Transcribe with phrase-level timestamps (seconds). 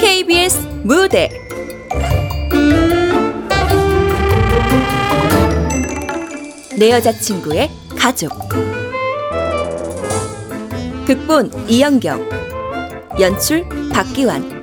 [0.00, 1.30] KBS 무대.
[6.78, 8.32] 내 여자친구의 가족.
[11.06, 12.28] 극본 이영경.
[13.20, 14.55] 연출 박기환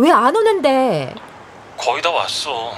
[0.00, 1.14] 왜 안 오는데?
[1.76, 2.72] 거의 다 왔어.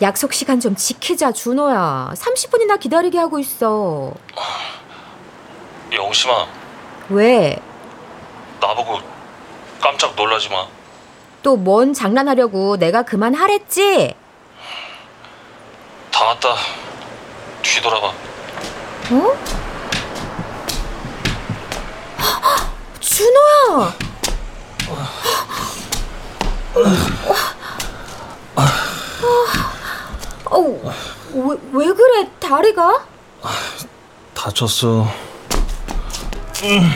[0.00, 2.12] 약속 시간 좀 지키자, 준호야.
[2.14, 4.12] 30분이나 기다리게 하고 있어.
[5.92, 6.46] 영심아,
[7.10, 7.58] 왜?
[8.60, 9.00] 나보고
[9.80, 10.66] 깜짝 놀라지 마.
[11.42, 14.14] 또 뭔 장난하려고 내가 그만하랬지?
[16.10, 16.54] 다 왔다.
[17.62, 18.06] 뒤돌아봐.
[18.06, 19.36] 어?
[23.00, 24.11] 준호야!
[30.50, 30.58] 어,
[31.34, 33.06] 왜, 왜 그래, 다리가?
[34.34, 35.06] 다쳤어.
[36.64, 36.90] 음.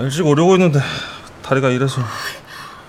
[0.00, 0.80] 일찍 오려고 했는데
[1.42, 2.00] 다리가 이래서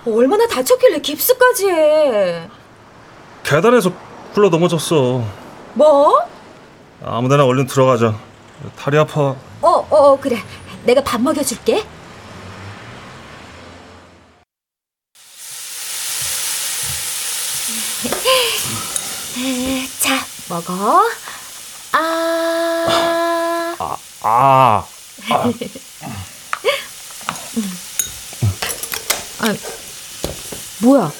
[0.06, 2.50] 얼마나 다쳤길래 깁스까지 해?
[3.44, 3.92] 계단에서
[4.34, 5.24] 굴러 넘어졌어.
[5.74, 6.20] 뭐?
[7.04, 8.16] 아무데나 얼른 들어가자.
[8.78, 9.22] 다리 아파.
[9.22, 10.38] 어, 어, 어, 그래.
[10.86, 11.84] 내가 밥 먹여줄게.
[20.00, 20.16] 자,
[20.50, 21.04] 먹어.
[21.92, 23.76] 아,
[24.22, 24.86] 아,
[29.42, 29.56] 아,
[30.80, 31.12] 뭐야?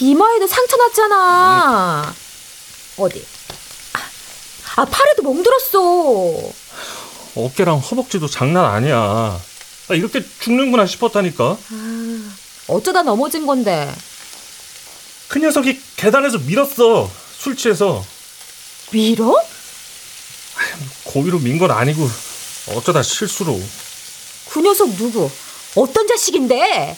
[0.00, 2.14] 이마에도 상처 났잖아.
[2.98, 3.26] 어디?
[4.76, 5.80] 아, 팔에도 멍들었어.
[7.34, 9.40] 어깨랑 허벅지도 장난 아니야.
[9.88, 11.56] 나 이렇게 죽는구나 싶었다니까.
[12.68, 13.92] 어쩌다 넘어진 건데.
[15.28, 17.10] 그 녀석이 계단에서 밀었어.
[17.38, 18.04] 술 취해서.
[18.92, 19.34] 밀어?
[21.04, 22.08] 고의로 민 건 아니고
[22.74, 23.60] 어쩌다 실수로.
[24.50, 25.30] 그 녀석 누구?
[25.74, 26.96] 어떤 자식인데?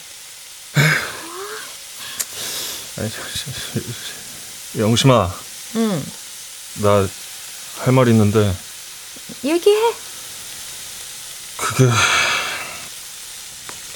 [4.77, 5.33] 영심아,
[5.77, 6.05] 응,
[6.83, 7.07] 나
[7.85, 8.55] 할 말 있는데
[9.45, 9.93] 얘기해.
[11.57, 11.85] 그게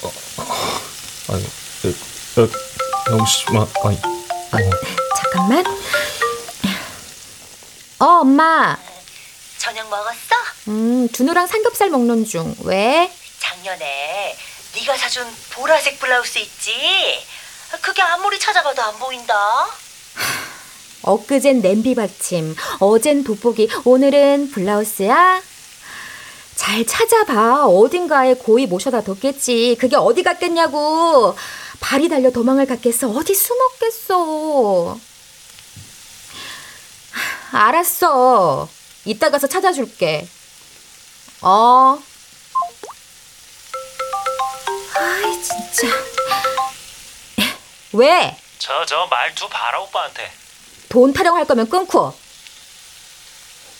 [0.01, 0.81] 어, 어,
[1.29, 1.43] 아니,
[1.85, 2.49] 에, 에,
[3.11, 4.69] 영심아, 아니, 어,
[5.17, 5.63] 잠깐만.
[7.99, 8.77] 어, 엄마.
[9.57, 10.35] 저녁 먹었어?
[10.69, 12.55] 음, 준우랑 삼겹살 먹는 중.
[12.63, 13.11] 왜?
[13.39, 14.35] 작년에
[14.75, 16.71] 네가 사준 보라색 블라우스 있지?
[17.81, 19.35] 그게 아무리 찾아봐도 안 보인다.
[21.01, 25.41] 엊그젠 냄비 받침, 어젠 돋보기, 오늘은 블라우스야?
[26.55, 27.65] 잘 찾아봐.
[27.67, 29.77] 어딘가에 고이 모셔다 뒀겠지.
[29.79, 31.35] 그게 어디 갔겠냐고.
[31.79, 33.09] 발이 달려 도망을 갔겠어.
[33.09, 34.97] 어디 숨었겠어.
[37.51, 38.69] 하, 알았어.
[39.05, 40.27] 이따 가서 찾아줄게.
[41.41, 41.97] 어.
[44.95, 45.87] 아이, 진짜.
[47.93, 48.37] 왜?
[48.59, 50.31] 저, 저 말투 봐라 오빠한테.
[50.89, 52.13] 돈 타령할 거면 끊고.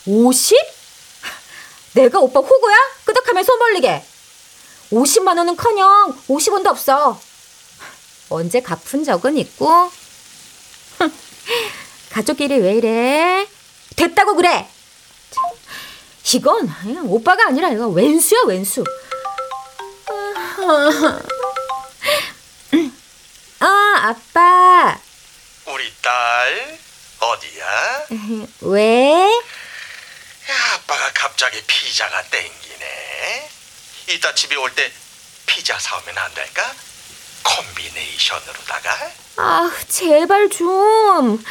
[0.05, 0.57] 50?
[1.93, 2.75] 내가 오빠 호구야?
[3.05, 4.03] 끄덕하면 손 벌리게.
[4.91, 7.19] 50만 원은 커녕 50원도 없어.
[8.29, 9.91] 언제 갚은 적은 있고.
[10.97, 11.11] 흥,
[12.09, 13.47] 가족끼리 왜 이래?
[13.99, 14.65] 됐다고 그래.
[15.29, 15.43] 참,
[16.33, 16.69] 이건
[17.05, 18.83] 오빠가 아니라 이거 왼수야 왼수.
[23.59, 24.97] 아 아빠
[25.65, 26.79] 우리 딸
[27.19, 28.05] 어디야?
[28.61, 29.11] 왜?
[30.49, 33.49] 야, 아빠가 갑자기 피자가 땡기네.
[34.11, 34.89] 이따 집에 올 때
[35.45, 36.73] 피자 사오면 안 될까?
[37.43, 39.11] 콤비네이션으로다가
[39.41, 41.41] 아, 제발 좀.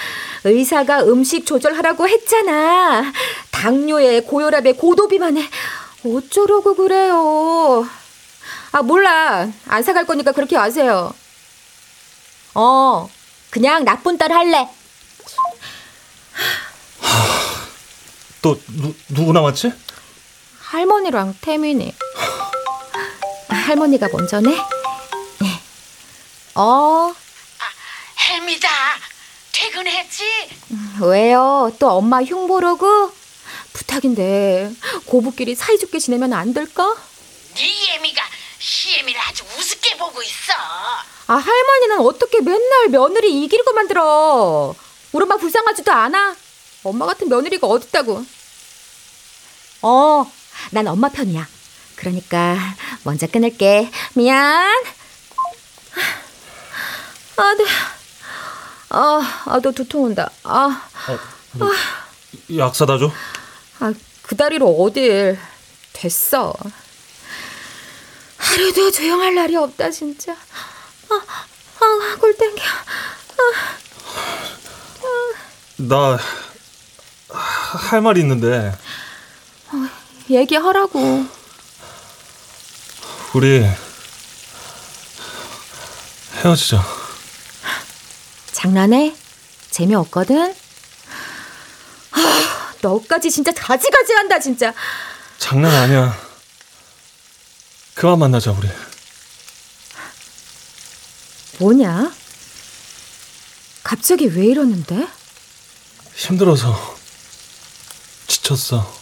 [0.44, 3.10] 의사가 음식 조절하라고 했잖아.
[3.50, 5.48] 당뇨에 고혈압에 고도비만에
[6.04, 7.88] 어쩌려고 그래요.
[8.72, 9.48] 아, 몰라.
[9.68, 11.14] 안 사갈 거니까 그렇게 하세요.
[12.54, 13.08] 어,
[13.48, 14.68] 그냥 나쁜 딸 할래.
[18.42, 19.72] 또 누, 누구 남았지?
[20.60, 21.94] 할머니랑 태민이.
[23.48, 24.50] 할머니가 먼저네.
[24.50, 25.60] 네.
[26.54, 27.14] 어,
[29.78, 29.84] 헬미다.
[29.84, 29.98] 퇴근해.
[29.98, 30.24] 했지?
[31.00, 31.72] 왜요?
[31.78, 33.12] 또 엄마 흉 보려고?
[33.72, 34.72] 부탁인데
[35.06, 36.96] 고부끼리 사이좋게 지내면 안 될까?
[37.54, 38.22] 네 예미가
[38.58, 40.52] 시애미를 아주 우습게 보고 있어.
[41.28, 44.74] 아 할머니는 어떻게 맨날 며느리 이기고 만들어?
[45.12, 46.36] 우리 엄마 불쌍하지도 않아.
[46.84, 48.24] 엄마 같은 며느리가 어딨다고?
[49.82, 50.32] 어,
[50.70, 51.46] 난 엄마 편이야.
[51.96, 52.56] 그러니까
[53.04, 53.90] 먼저 끊을게.
[54.14, 54.70] 미안.
[57.36, 57.64] 아, 네.
[58.90, 60.30] 아, 아, 너 두통 온다.
[60.44, 60.82] 아,
[62.56, 63.10] 약 사다 줘.
[63.80, 63.92] 아,
[64.22, 65.38] 그 다리로 어딜.
[65.92, 66.54] 됐어.
[68.36, 70.32] 하루도 조용할 날이 없다, 진짜.
[70.32, 71.14] 아,
[71.80, 72.62] 아, 골 땡겨.
[75.76, 76.18] 나할
[78.02, 78.76] 말이 있는데
[80.30, 81.26] 얘기하라고.
[83.34, 83.66] 우리
[86.42, 87.07] 헤어지자.
[88.58, 89.14] 장난해?
[89.70, 90.52] 재미없거든?
[92.10, 94.74] 아, 너까지 진짜 가지가지 한다, 진짜.
[95.38, 96.20] 장난 아니야.
[97.94, 98.68] 그만 만나자 우리.
[101.60, 102.12] 뭐냐?
[103.84, 105.06] 갑자기 왜 이러는데?
[106.16, 106.96] 힘들어서
[108.26, 108.92] 지쳤어.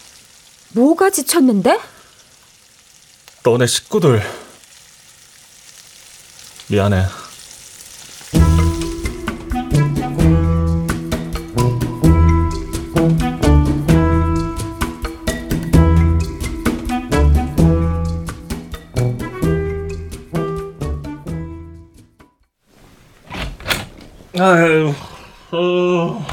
[0.73, 1.81] 뭐가 지쳤는데?
[3.43, 4.23] 너네 식구들
[6.67, 7.07] 미안해.
[24.49, 24.95] 아유,
[25.51, 26.25] 어,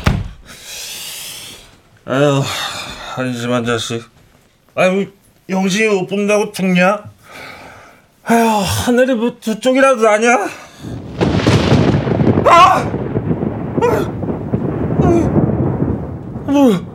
[2.06, 2.42] 아유,
[3.16, 4.04] 한심한 자식.
[4.76, 5.08] 아유,
[5.50, 7.06] 영신이 못 본다고 죽냐?
[8.26, 8.46] 아유,
[8.86, 10.48] 하늘이 뭐 두 쪽이라도 나냐?
[12.46, 12.84] 아!
[16.46, 16.94] 뭐?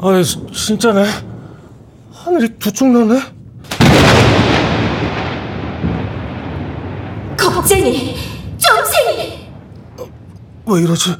[0.00, 1.04] 아, 진- 진짜네.
[2.10, 3.20] 하늘이 두 쪽 나네.
[7.36, 8.13] 겁쟁이!
[10.66, 11.16] 왜 이러지?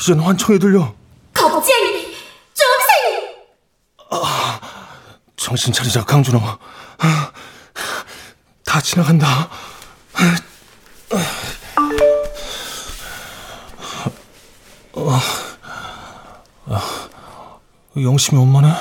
[0.00, 0.92] 이젠 환청이 들려.
[1.32, 2.14] 겁쟁이!
[2.54, 3.34] 점생이!
[5.36, 6.38] 정신 차리자, 강준호.
[6.98, 7.32] 아,
[8.64, 9.48] 다 지나간다.
[16.66, 17.08] 아,
[17.96, 18.72] 영심이 엄마네?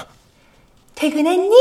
[0.96, 1.56] 퇴근했니?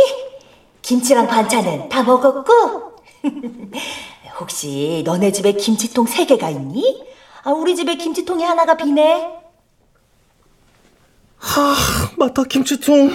[0.82, 2.93] 김치랑 반찬은 다 먹었고?
[4.38, 7.05] 혹시 너네 집에 김치통 세 개가 있니?
[7.44, 9.41] 아, 우리 집에 김치통이 하나가 비네.
[12.17, 13.11] 맞다, 김치통.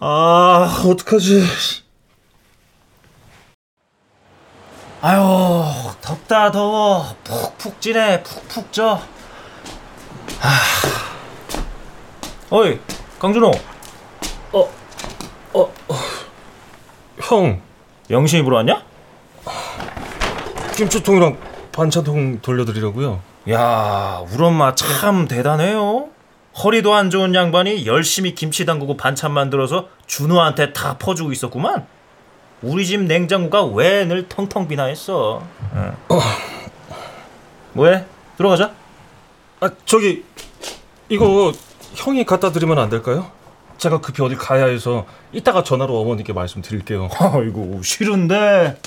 [0.00, 1.44] 아, 어떡하지?
[5.02, 5.22] 아유
[6.02, 9.00] 덥다 더워 푹푹 찌네 푹푹 쪄
[10.42, 10.58] 아.
[12.50, 12.78] 어이
[13.18, 13.50] 강준호
[17.22, 17.62] 형,
[18.10, 18.82] 영신이 보러 왔냐?
[20.76, 21.38] 김치통이랑
[21.80, 23.22] 반찬통 돌려드리려고요.
[23.50, 26.08] 야 우리 엄마 참 대단해요
[26.62, 31.86] 허리도 안 좋은 양반이 열심히 김치 담그고 반찬 만들어서 준호한테 다 퍼주고 있었구만
[32.60, 35.42] 우리 집 냉장고가 왜 늘 텅텅 비나 했어
[35.74, 35.96] 응.
[37.72, 38.04] 뭐해?
[38.36, 38.72] 들어가자
[39.60, 40.24] 아, 저기,
[41.08, 41.52] 이거
[41.94, 43.30] 형이 갖다 드리면 안 될까요?
[43.78, 47.08] 제가 급히 어디 가야 해서 이따가 전화로 어머니께 말씀드릴게요.
[47.18, 48.78] 아이고 싫은데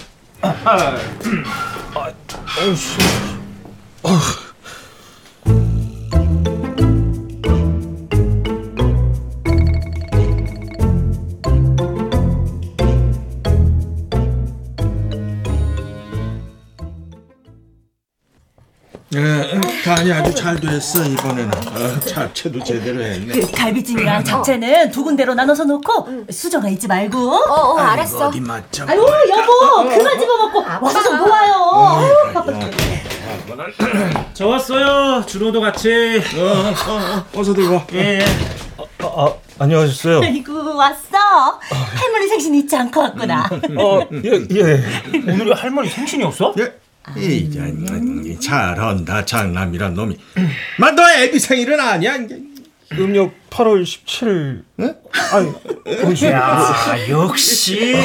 [2.59, 2.97] 어이씨.
[19.15, 25.33] 예, 간이 아주 잘 됐어 이번에는 어, 잡채도 제대로 했네 그 갈비찜이랑 잡채는 두 군데로
[25.33, 27.17] 나눠서 놓고 수저가 있지 말고.
[27.19, 28.27] 어, 어, 알았어.
[28.29, 28.85] 어디 맞죠?
[28.87, 32.33] 아유 여보 그만 집어먹고 와서 좀 도와요.
[34.33, 36.73] 저 왔어요 준호도 같이 어,
[37.33, 38.25] 어, 서 들어와 예, 예.
[39.01, 40.21] 아, 아, 안녕하셨어요.
[40.21, 41.59] 아이고 왔어.
[41.95, 43.49] 할머니 생신 잊지 않고 왔구나.
[43.77, 44.83] 어, 예, 예.
[45.31, 46.53] 오늘이 할머니 생신이었어?
[46.59, 46.73] 예.
[47.17, 50.17] 이년 잘한다 장남이란 놈이
[50.77, 52.39] 만너 애비 생일은 아니야 이제.
[52.93, 54.63] 음력 8월 17일.
[54.81, 54.95] 예?
[55.31, 56.69] 아니, 야
[57.09, 57.95] 역시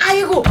[0.00, 0.42] 아이고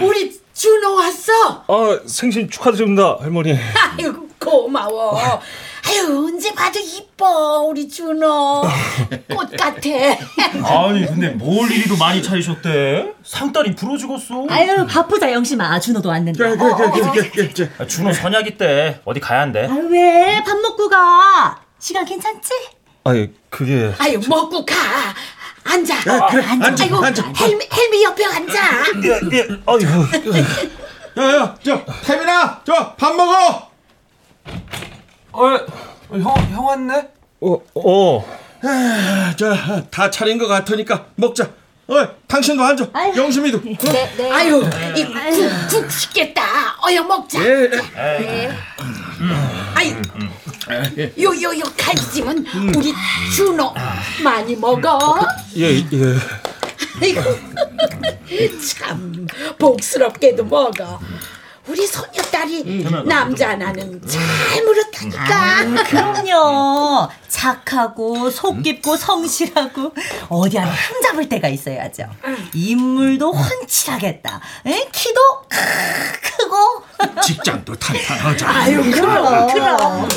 [0.00, 1.32] 우리 준호 왔어?
[1.68, 3.56] 아, 생신 축하드립니다, 할머니.
[3.96, 5.40] 아이고 고마워
[5.84, 8.62] 아유 언제 봐도 이뻐 우리 준호
[9.34, 9.88] 꽃 같아
[10.64, 13.14] 아니 근데 뭘 이리도 많이 차리셨대?
[13.24, 14.46] 상다리 부러지겠어.
[14.48, 17.70] 아유 바쁘다 영심아 준호도 왔는데 그래 그래 그래 그래.
[17.78, 19.66] 아, 준호 선약이 때 어디 가야 한대?
[19.66, 22.50] 아유 왜밥 먹고 가 시간 괜찮지?
[23.04, 24.74] 아니 그게 아유 먹고 가
[25.64, 27.32] 앉아 야, 그래 앉아 아이고 앉아.
[27.40, 28.60] 헬미 헬미 옆에 앉아
[29.04, 29.86] 예, 예, 아이고
[31.18, 33.70] 야 야 저 태민아 저 밥 먹어.
[35.32, 35.58] 어
[36.12, 37.08] 형 형 왔네?
[37.40, 38.24] 어, 어.
[38.64, 41.50] 아, 저다 차린 것 같으니까 먹자.
[41.88, 41.94] 어
[42.28, 42.90] 당신도 앉아.
[43.16, 43.60] 영심이도.
[43.64, 43.76] 네,
[44.16, 44.30] 네.
[44.30, 44.62] 아유
[44.96, 46.42] 이국국 식겠다
[46.86, 47.70] 어여 먹자 예.
[49.74, 49.96] 아유
[51.20, 52.46] 요 요 요 갈비찜은
[52.76, 52.94] 우리
[53.34, 53.74] 준호
[54.22, 55.18] 많이 먹어
[55.56, 55.82] 예, 예.
[57.02, 57.20] 아이고
[58.78, 59.26] 참
[59.58, 61.00] 복스럽게도 먹어
[61.66, 65.84] 우리 소녀딸이 남자 나는 잘 물었다니까.
[65.84, 67.08] 그럼요.
[67.28, 69.92] 착하고 속 깊고 성실하고
[70.28, 72.04] 어디 하나 흠잡을 때가 있어야죠.
[72.52, 74.40] 인물도 훤칠하겠다.
[74.66, 74.88] 에?
[74.90, 75.20] 키도
[76.22, 77.20] 크고.
[77.22, 78.48] 직장도 탄탄하자.
[78.50, 80.08] 아유 그럼 그럼.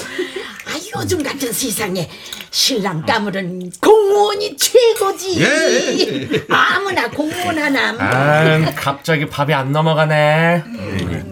[0.67, 2.09] 아 요즘 같은 세상에
[2.49, 5.41] 신랑 까물은 공무원이 최고지.
[5.41, 6.45] 예.
[6.49, 10.63] 아무나 공무원 하나 아 갑자기 밥이 안 넘어가네.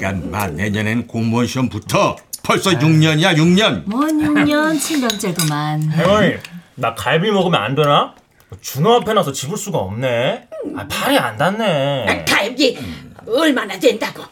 [0.04, 2.18] 그러니까 마 내년엔 공무원 시험 붙어.
[2.44, 3.84] 벌써 6년이야 6년.
[3.86, 6.36] 뭔 6년 7년째구만 할머니
[6.76, 8.14] 나 갈비 먹으면 안 되나?
[8.60, 10.48] 준호 앞에 나서 집을 수가 없네.
[10.76, 12.26] 아, 팔이 안 닿네.
[12.28, 12.78] 갈비
[13.26, 14.24] 얼마나 된다고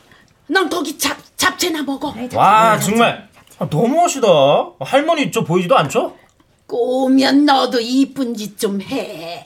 [0.48, 4.28] 넌 거기 잡 잡채나 먹어 와 정말 아, 너무하시다.
[4.82, 6.18] 할머니 저 보이지도 않죠?
[6.68, 9.46] 꼬면 너도 이쁜 짓 좀 해.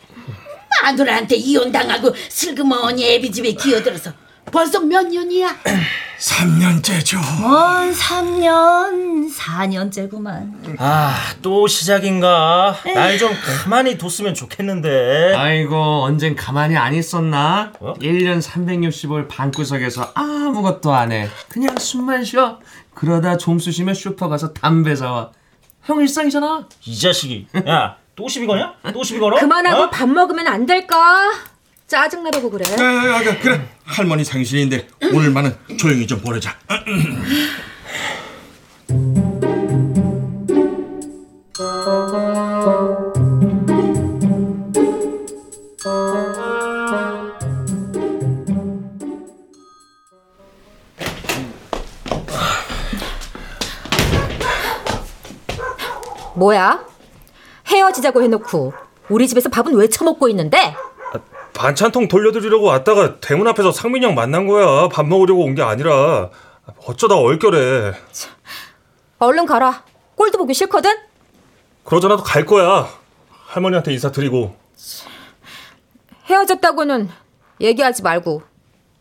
[0.83, 4.11] 마누라한테 이혼당하고 슬그머니 애비 집에 기어들어서
[4.51, 5.55] 벌써 몇 년이야?
[6.19, 7.17] 3년째죠.
[7.41, 12.75] 뭔 3년 4년째구만 아 또 시작인가?
[12.95, 13.31] 날 좀
[13.63, 15.33] 가만히 뒀으면 좋겠는데.
[15.35, 17.73] 아이고 언젠 가만히 안 있었나?
[17.79, 17.93] 어?
[17.95, 21.27] 1년 365일 방구석에서 아무것도 안 해.
[21.49, 22.59] 그냥 숨만 쉬어.
[22.93, 25.31] 그러다 좀 쑤시면 슈퍼 가서 담배 사와.
[25.83, 26.67] 형 일상이잖아.
[26.85, 27.47] 이 자식이.
[27.67, 28.73] 야, 또 시비 거냐?
[28.93, 29.37] 또 시비 걸어?
[29.37, 29.89] 그만하고 어?
[29.89, 31.31] 밥 먹으면 안 될까?
[31.87, 32.65] 짜증나려고 그래.
[32.79, 36.55] 야, 야, 야, 그래 할머니 생신인데 오늘만은 조용히 좀 보내자.
[56.35, 56.85] 뭐야?
[57.67, 58.73] 헤어지자고 해놓고
[59.09, 60.75] 우리 집에서 밥은 왜 처먹고 있는데?
[61.55, 64.89] 반찬통 돌려드리려고 왔다가 대문 앞에서 상민이 형 만난 거야.
[64.89, 66.29] 밥 먹으려고 온 게 아니라.
[66.85, 67.93] 어쩌다 얼결에.
[69.19, 69.83] 얼른 가라.
[70.15, 70.91] 꼴도 보기 싫거든?
[71.85, 72.89] 그러잖아도 갈 거야.
[73.47, 74.55] 할머니한테 인사드리고.
[76.25, 77.09] 헤어졌다고는
[77.61, 78.43] 얘기하지 말고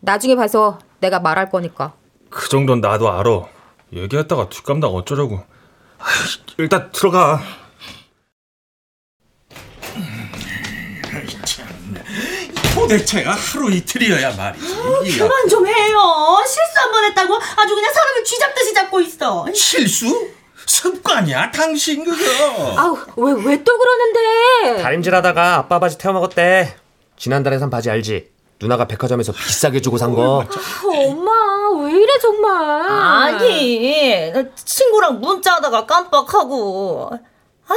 [0.00, 1.94] 나중에 봐서 내가 말할 거니까.
[2.30, 3.42] 그 정도는 나도 알아.
[3.92, 5.40] 얘기했다가 뒷감당 어쩌려고.
[6.58, 7.40] 일단 들어가.
[12.88, 15.18] 도대체가 하루 이틀이어야 말이지.
[15.18, 15.98] 그만 좀 해요
[16.46, 20.30] 실수 한 번 했다고 아주 그냥 사람을 쥐잡듯이 잡고 있어 실수?
[20.66, 22.74] 습관이야 당신 그거.
[22.78, 24.82] 아우, 왜, 왜 또 그러는데?
[24.82, 26.74] 다림질하다가 아빠 바지 태워 먹었대.
[27.16, 28.30] 지난달에 산 바지 알지?
[28.60, 30.42] 누나가 백화점에서 비싸게 주고 산 거.
[30.42, 31.30] 아, 엄마,
[31.84, 32.52] 왜 이래, 정말.
[32.88, 37.10] 아니 나 친구랑 문자하다가 깜빡하고
[37.68, 37.74] 아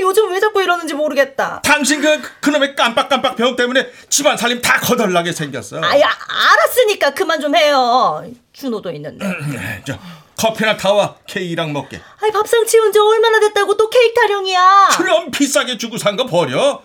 [0.00, 5.32] 요즘 왜 자꾸 이러는지 모르겠다 당신 그 그놈의 깜빡깜빡 병 때문에 집안 살림 다 거덜나게
[5.32, 5.80] 생겼어.
[5.82, 9.24] 아야 알았으니까 그만 좀 해요 준호도 있는데
[9.86, 9.98] 저
[10.36, 12.00] 커피나 타와 케이크랑 먹게.
[12.22, 16.82] 아이 밥상 치운 지 얼마나 됐다고 또 케이크 타령이야 그럼 비싸게 주고 산 거 버려.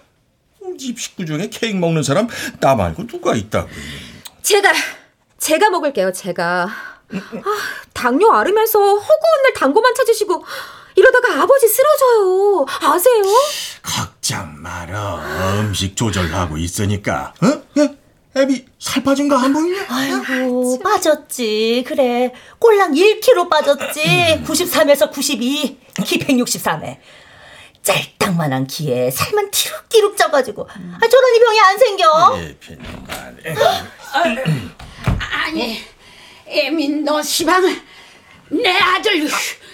[0.80, 2.28] 집 식구 중에 케이크 먹는 사람
[2.60, 3.68] 나 말고 누가 있다고.
[4.42, 4.72] 제가,
[5.38, 6.68] 제가 먹을게요, 제가.
[7.14, 7.20] 아,
[7.94, 10.44] 당뇨 앓으면서 허구한 날 당고만 찾으시고
[11.42, 12.66] 아버지 쓰러져요.
[12.82, 13.24] 아세요?
[13.82, 15.60] 걱정 마라.
[15.62, 17.34] 음식 조절하고 있으니까.
[17.42, 17.82] 어?
[17.82, 17.88] 야,
[18.36, 19.86] 애비 살 빠진 거 안 보이냐?
[19.90, 26.98] 아이고 빠졌지 그래 꼴랑 1kg 빠졌지 93에서 92 키 163에
[27.84, 33.38] 짤딱만한 키에 살만 티룩티룩 쪄가지고 아 저러니 병이 안 생겨 예, 빈말.
[35.46, 35.80] 아니,
[36.48, 37.64] 애민 너 시방
[38.50, 39.28] 내 아들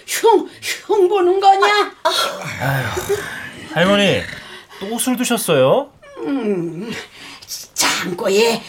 [0.08, 0.50] 흉,
[0.88, 1.94] 흉 보는 거냐?
[3.74, 4.22] 할머니,
[4.80, 5.92] 또 술 드셨어요?
[7.74, 8.62] 창고에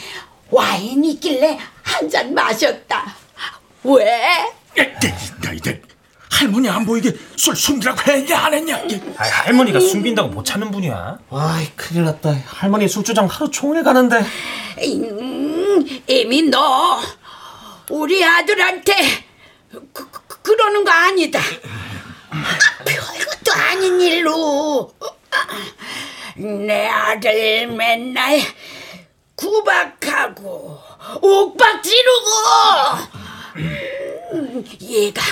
[0.51, 3.15] 와인 있길래 한 잔 마셨다.
[3.85, 4.53] 왜?
[5.45, 5.83] 너희들
[6.31, 8.77] 할머니 안 보이게 술 숨기라고 했냐 안 했냐?
[9.17, 11.19] 아, 할머니가 숨긴다고 못 찾는 분이야.
[11.31, 12.35] 아이 큰일 났다.
[12.47, 14.25] 할머니 술주장 하루 종일 가는데.
[14.79, 17.01] 음, 이미 너
[17.91, 18.93] 우리 아들한테
[19.73, 20.09] 그, 그,
[20.43, 21.41] 그 러는 거 아니다.
[22.31, 24.93] 아, 별것도 아닌 일로
[26.37, 28.41] 내 아들 맨날
[29.37, 30.79] 구박하고
[31.21, 32.31] 옥박 지르고
[34.33, 35.23] 음, 얘가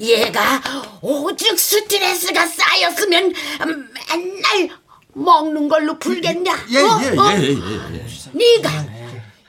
[0.00, 0.62] 얘가
[1.00, 3.32] 오죽 스트레스가 쌓였으면
[3.66, 4.70] 맨날
[5.14, 6.52] 먹는 걸로 풀겠냐?
[6.52, 7.20] 어?
[7.22, 7.32] 어?
[7.32, 8.06] 예예 예 예 예, 예.
[8.32, 9.01] 네가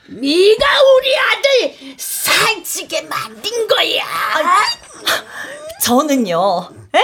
[0.06, 4.04] 네가 우리 아들 살찌게 만든 거야.
[5.82, 7.00] 저는요, 에?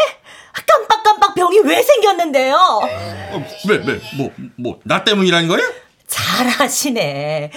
[0.66, 2.54] 깜빡깜빡 병이 왜 생겼는데요?
[2.57, 5.61] 어, 왜 왜 뭐 뭐 나 때문이라는 거야?
[6.07, 7.50] 잘하시네.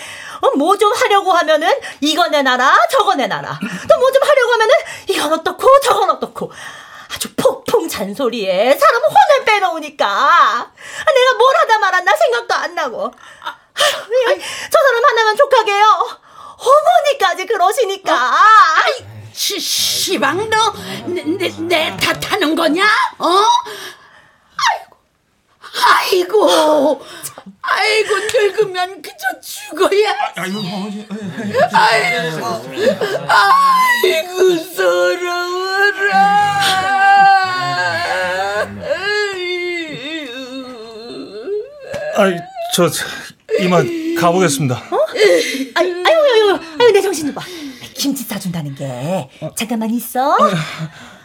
[0.58, 1.72] 뭐좀 하려고 하면은
[2.02, 3.60] 이거 내놔라, 저거 내놔라.
[3.90, 4.74] 또 뭐 좀 하려고 하면은
[5.08, 6.52] 이건 어떻고 저건 어떻고.
[7.14, 10.72] 아주 폭풍 잔소리에 사람 혼을 빼놓으니까 아,
[11.14, 13.14] 내가 뭘 하다 말았나 생각도 안 나고.
[13.44, 14.40] 아 휴,
[14.72, 16.20] 저 사람 하나만 족하게요.
[16.58, 18.32] 어머니까지 그러시니까.
[19.34, 22.86] 시, 시방 너내 탓하는 거냐?
[23.18, 23.28] 어?
[24.56, 24.98] 아이고,
[25.86, 27.06] 아이고,
[27.62, 30.14] 아이고 늙으면 그저 죽어야.
[30.36, 31.08] 아유 어머니
[31.74, 32.46] 아이고,
[33.28, 36.14] 아이고 서러워라.
[42.16, 42.38] 아이
[42.76, 42.88] 저
[43.60, 44.84] 이만 가보겠습니다.
[45.76, 47.42] 아유, 아유, 아유, 아유, 내 정신 좀 봐.
[47.96, 49.30] 김치 싸준다는 게.
[49.56, 50.36] 잠깐만 있어.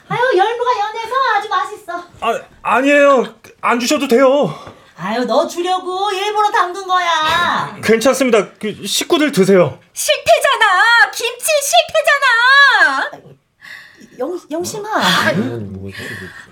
[0.08, 2.04] 아유, 열무가 연해서 아주 맛있어.
[2.20, 3.34] 아 아니에요.
[3.60, 4.54] 안 주셔도 돼요.
[4.96, 7.76] 아유, 너 주려고 일부러 담근 거야.
[7.82, 8.52] 괜찮습니다.
[8.54, 9.78] 그 식구들 드세요.
[9.92, 11.10] 실패잖아.
[11.14, 13.38] 김치 실패잖아.
[14.18, 14.88] 영, 영심아.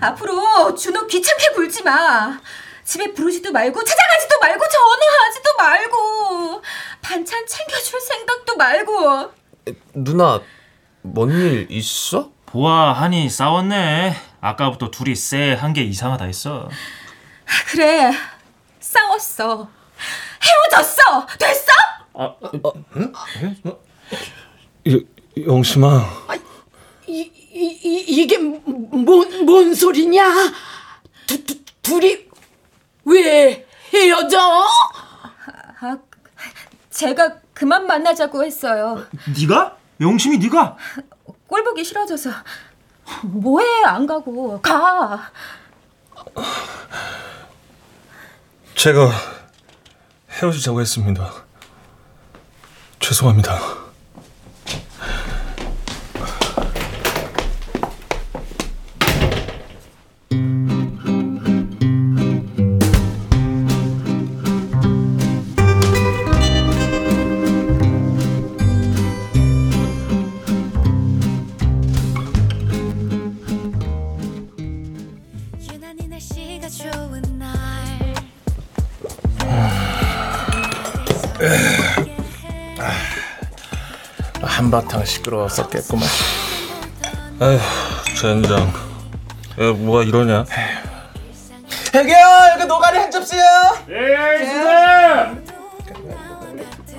[0.00, 2.38] 앞으로 준호 귀찮게 굴지 마.
[2.86, 6.62] 집에 부르지도 말고 찾아가지도 말고 전화하지도 말고
[7.02, 9.30] 반찬 챙겨줄 생각도 말고
[9.94, 10.40] 누나
[11.02, 12.30] 뭔 일 있어?
[12.46, 14.14] 보아 하니 싸웠네.
[14.40, 16.68] 아까부터 둘이 쎄한 게 이상하다 했어.
[17.70, 18.12] 그래
[18.80, 19.68] 싸웠어
[20.70, 21.72] 헤어졌어 됐어?
[25.44, 26.06] 영심아.
[27.08, 27.20] 이,
[27.52, 30.24] 이, 이, 이게 뭔, 뭔 소리냐?
[31.26, 32.25] 두, 두, 둘이
[33.06, 34.38] 왜 헤어져?
[35.80, 35.96] 아
[36.90, 39.04] 제가 그만 만나자고 했어요
[39.40, 39.76] 네가?
[40.00, 40.76] 영심이 네가?
[41.46, 42.30] 꼴 보기 싫어져서
[43.22, 45.30] 뭐해 안 가고 가
[48.74, 49.10] 제가
[50.30, 51.32] 헤어지자고 했습니다.
[53.00, 53.58] 죄송합니다.
[84.76, 86.06] 한바탕 시끄러웠었겠구만.
[87.40, 87.58] 아휴
[88.20, 88.60] 젠장.
[88.60, 90.44] 야 뭐가 이러냐?
[91.94, 92.16] 여기요
[92.54, 93.40] 여기 노가리 한 접시요.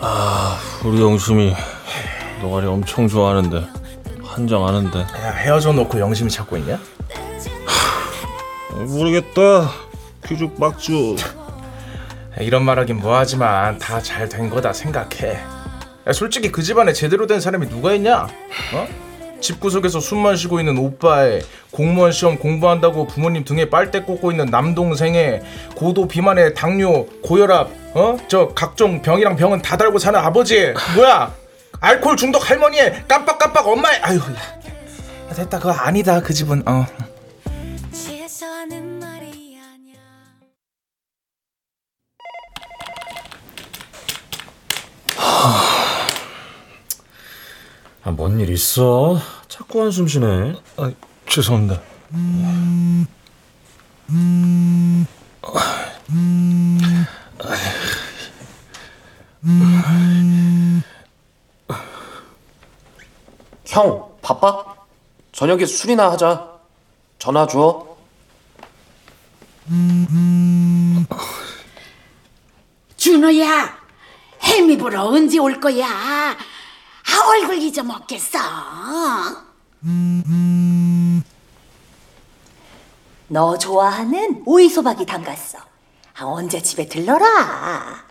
[0.02, 1.56] 아 우리 영심이
[2.42, 3.68] 노가리 엄청 좋아하는데
[4.24, 6.80] 한정하는데 야, 헤어져 놓고 영심이 찾고 있냐?
[8.88, 9.70] 모르겠다.
[10.26, 11.18] 귀죽박죽.
[12.40, 15.57] 이런 말하긴 뭐하지만 다 잘 된 거다 생각해.
[16.08, 18.28] 야, 솔직히 그 집안에 제대로 된 사람이 누가 있냐?
[18.74, 18.88] 어?
[19.40, 25.42] 집구석에서 숨만 쉬고 있는 오빠에 공무원 시험 공부한다고 부모님 등에 빨대 꽂고 있는 남동생에
[25.76, 28.18] 고도 비만에 당뇨 고혈압 어?
[28.28, 30.74] 저 각종 병이랑 병은 다 달고 사는 아버지.
[30.96, 31.34] 뭐야?
[31.80, 35.60] 알코올 중독 할머니에 깜빡깜빡 엄마의 아유 야, 됐다.
[35.60, 36.20] 그거 아니다.
[36.22, 36.64] 그 집은.
[36.68, 36.86] 어
[48.08, 49.20] 아, 뭔일 있어?
[49.50, 50.56] 자꾸 한숨 쉬네.
[50.78, 50.94] 아
[51.28, 51.82] 죄송합니다.
[63.66, 64.64] 형 바빠?
[65.34, 66.50] 저녁에 술이나 하자
[67.20, 67.98] 전화 줘
[72.96, 73.78] 준호야,
[74.44, 76.38] 햄이 보러 언제 올 거야?
[77.18, 78.40] 아, 얼굴 잊어먹겠어.
[83.30, 85.58] 너 좋아하는 오이소박이 담갔어.
[85.58, 88.06] 아, 언제 집에 들러라.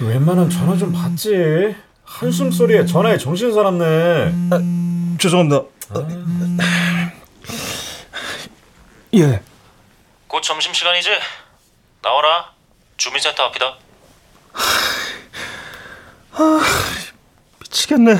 [0.00, 1.76] 웬만하면 전화 좀 받지.
[2.04, 5.16] 한숨 소리에 전화에 정신 사납네.
[5.20, 5.62] 죄송합니다.
[9.14, 9.42] 예.
[10.26, 11.08] 곧 점심 시간이지?
[12.02, 12.52] 나와라.
[12.96, 13.76] 주민센터 앞이다.
[17.60, 18.18] 미치겠네.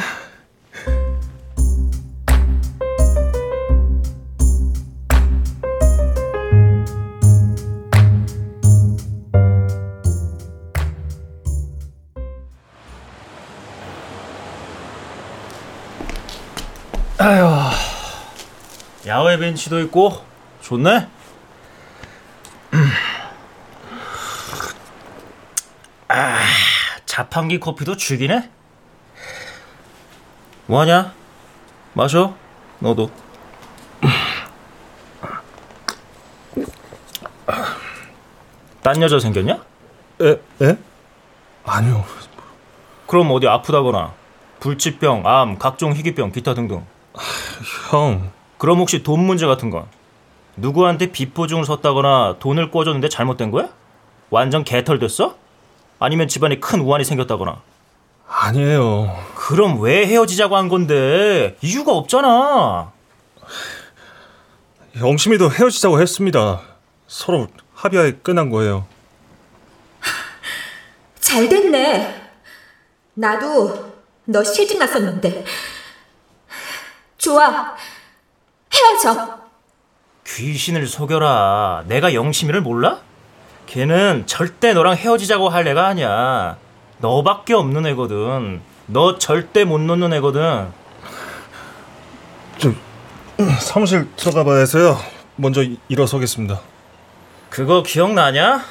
[17.18, 17.72] 아휴.
[19.06, 20.24] 야외 벤치도 있고
[20.62, 21.08] 좋네.
[22.74, 22.90] 음.
[26.08, 26.38] 아,
[27.38, 28.50] 자판기 커피도 죽이네.
[30.66, 31.14] 뭐하냐?
[31.92, 32.34] 마셔.
[32.80, 33.12] 너도.
[38.82, 39.62] 딴 여자 생겼냐?
[40.22, 40.40] 에?
[40.62, 40.76] 에?
[41.64, 42.04] 아니요.
[43.06, 44.14] 그럼 어디 아프다거나
[44.58, 46.84] 불치병, 암, 각종 희귀병, 기타 등등.
[47.90, 48.32] 형.
[48.58, 49.86] 그럼 혹시 돈 문제 같은 건
[50.56, 53.68] 누구한테 빚보증을 섰다거나 돈을 꿔줬는데 잘못된 거야?
[54.30, 55.36] 완전 개털 됐어?
[55.98, 57.60] 아니면 집안에 큰 우환이 생겼다거나
[58.28, 59.16] 아니에요.
[59.34, 62.92] 그럼 왜 헤어지자고 한 건데 이유가 없잖아
[64.98, 66.60] 영심이도 헤어지자고 했습니다.
[67.06, 68.86] 서로 합의하에 끝난 거예요.
[71.20, 72.30] 잘 됐네.
[73.14, 73.92] 나도
[74.24, 75.44] 너 실직 났었는데.
[77.16, 77.74] 좋아.
[78.72, 79.38] 헤어져.
[80.26, 83.00] 귀신을 속여라 내가 영심이를 몰라?
[83.68, 86.56] 걔는 절대 너랑 헤어지자고 할 애가 아니야
[86.98, 90.68] 너밖에 없는 애거든 너 절대 못 놓는 애거든
[92.56, 92.76] 좀
[93.60, 94.98] 사무실 들어가 봐야 해서요.
[95.36, 96.58] 먼저 이- 일어서겠습니다.
[97.50, 98.64] 그거 기억나냐?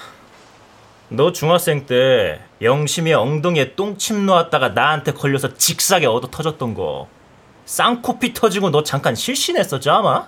[1.10, 7.08] 너 중학생 때 영심이 엉덩이에 똥침 놓았다가 나한테 걸려서 직사게 얻어 터졌던 거
[7.66, 10.28] 쌍코피 터지고 너 잠깐 실신했었지 아마?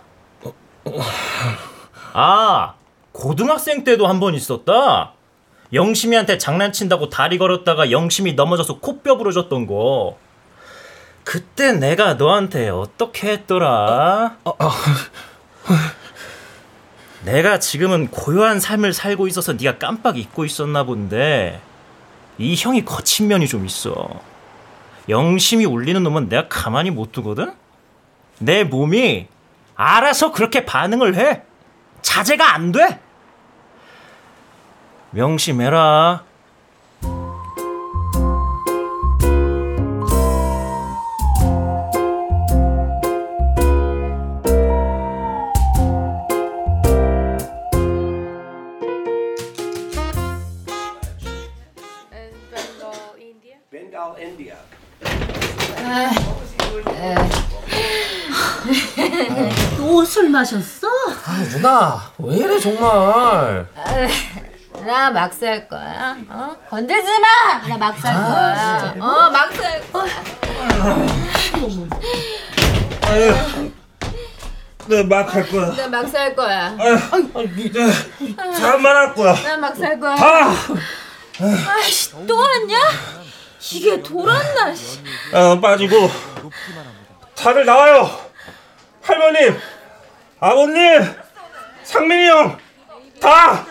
[2.14, 2.76] 아
[3.12, 5.14] 고등학생 때도 한 번 있었다
[5.74, 10.18] 영심이한테 장난친다고 다리 걸었다가 영심이 넘어져서 코뼈 부러졌던 거
[11.24, 14.38] 그때 내가 너한테 어떻게 했더라?
[17.26, 21.60] 내가 지금은 고요한 삶을 살고 있어서 네가 깜빡 잊고 있었나 본데
[22.40, 24.10] 이 형이 거친 면이 좀 있어.
[25.10, 27.52] 영심이 울리는 놈은 내가 가만히 못 두거든.
[28.40, 29.28] 내 몸이
[29.76, 31.44] 알아서 그렇게 반응을 해.
[32.02, 33.00] 자제가 안 돼.
[35.12, 36.24] 명심해라.
[59.78, 60.88] 또 술 마셨어?
[61.52, 63.68] 누나 왜 이래 정말
[64.86, 66.16] 나 막살 거야.
[66.30, 66.56] 어?
[66.70, 67.68] 건들지 마.
[67.68, 68.96] 나 막살 거야.
[69.00, 70.06] 어, 막살 거야.
[74.88, 75.76] 네, 막할 거야.
[75.76, 76.78] 나 막살 거야.
[78.58, 79.34] 잘만 할 거야.
[79.44, 80.16] 나 막살 거야.
[80.18, 80.56] 아!
[81.42, 82.78] 아이씨, 또 왔냐?
[83.74, 84.74] 이게 돌았나?
[84.74, 85.00] 씨.
[85.34, 86.10] 어, 빠지고.
[87.36, 88.10] 다들 나와요.
[89.02, 89.60] 할머님,
[90.40, 91.04] 아버님,
[91.84, 92.58] 상민이 형,
[93.20, 93.66] 다.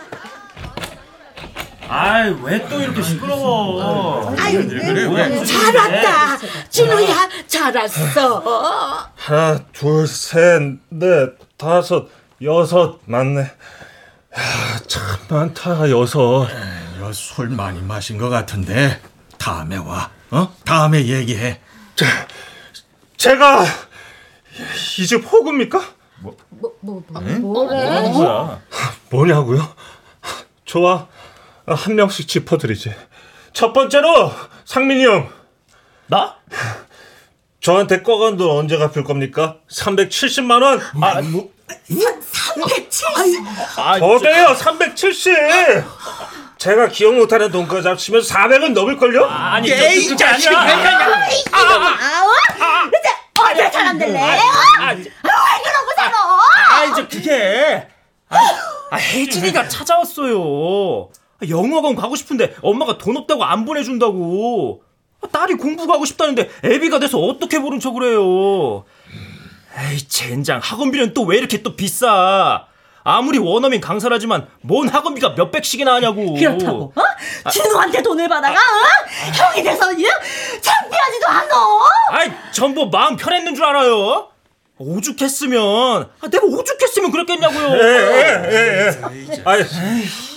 [1.91, 4.35] 아이 왜 또 이렇게 시끄러워?
[4.37, 5.43] 아유, 그래, 왜?
[5.43, 6.37] 잘 왔다.
[6.69, 9.09] 준호야, 잘 왔어.
[9.15, 12.07] 하나, 둘, 셋, 넷, 다섯,
[12.43, 13.41] 여섯, 맞네.
[13.41, 16.47] 야, 참 많다, 여섯.
[17.13, 19.01] 술 많이 마신 것 같은데
[19.39, 20.11] 다음에 와.
[20.29, 20.53] 어?
[20.65, 21.59] 다음에 얘기해.
[23.17, 23.63] 제가
[24.99, 25.81] 이 집 호구입니까?
[26.21, 27.03] 뭐, 뭐, 뭐,
[27.39, 28.09] 뭐래?
[28.09, 28.61] 뭐야?
[29.09, 29.75] 뭐냐고요?
[30.65, 31.07] 좋아.
[31.65, 32.93] 한 명씩 짚어드리지.
[33.53, 34.31] 첫 번째로
[34.65, 35.29] 상민이 형.
[36.07, 36.35] 나?
[37.61, 39.57] 저한테 꺼간 돈 언제 갚을 겁니까?
[39.69, 40.79] 370만 원.
[41.01, 41.49] 아, 뭐,
[41.87, 43.07] 370.
[43.99, 44.55] 더 돼요.
[44.55, 45.35] 370.
[46.57, 49.25] 제가 기억 못하는 돈까지 합치면 400은 넘을걸요?
[49.25, 51.09] 아니, 에이, 그게 자식, 아니야.
[51.51, 54.19] 아우, 이제 어디 사람들래?
[54.19, 55.98] 아, 왜 그러고 살아?
[55.98, 55.98] 아
[56.85, 57.87] 이제 그게
[58.29, 58.37] 아,
[58.91, 61.09] 아 혜진이가 찾아왔어요.
[61.41, 64.83] 아, 영어학원 가고 싶은데 엄마가 돈 없다고 안 보내준다고.
[65.21, 68.85] 아, 딸이 공부 가고 싶다는데 애비가 돼서 어떻게 모른 척을 해요.
[69.91, 72.65] 에이 젠장 학원비는 또 왜 이렇게 또 비싸?
[73.03, 76.33] 아무리 원어민 강사라지만 뭔 학원비가 몇 백씩이나 하냐고.
[76.33, 77.49] 그렇다고 어?
[77.49, 79.31] 진우한테 돈을 받아가 어?
[79.33, 80.03] 형이 돼서 이
[80.61, 81.55] 창피하지도 않아
[82.11, 84.28] 아이 전부 마음 편했는 줄 알아요?
[84.79, 87.77] 오죽했으면 아, 내가 오죽했으면 그랬겠냐고요.
[87.77, 89.01] 예예예.
[89.43, 89.63] 아이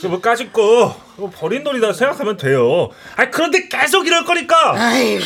[0.09, 2.90] 뭐 까짓 거 이거 버린 돈이다 생각하면 돼요.
[3.16, 4.74] 아 그런데 계속 이럴 거니까.
[4.76, 5.20] 아유,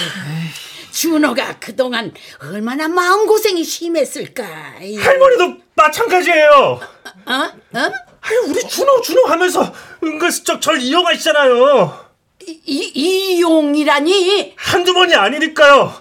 [0.92, 4.44] 준호가 그동안 얼마나 마음고생이 심했을까.
[4.80, 5.00] 아유.
[5.00, 6.80] 할머니도 마찬가지예요.
[7.26, 7.32] 어?
[7.32, 7.92] 어?
[8.20, 9.72] 아유 우리 준호 준호 하면서
[10.04, 12.06] 은근슬쩍 절 이용하시잖아요.
[12.46, 14.54] 이, 이용이라니?
[14.56, 15.92] 한두 번이 아니니까요.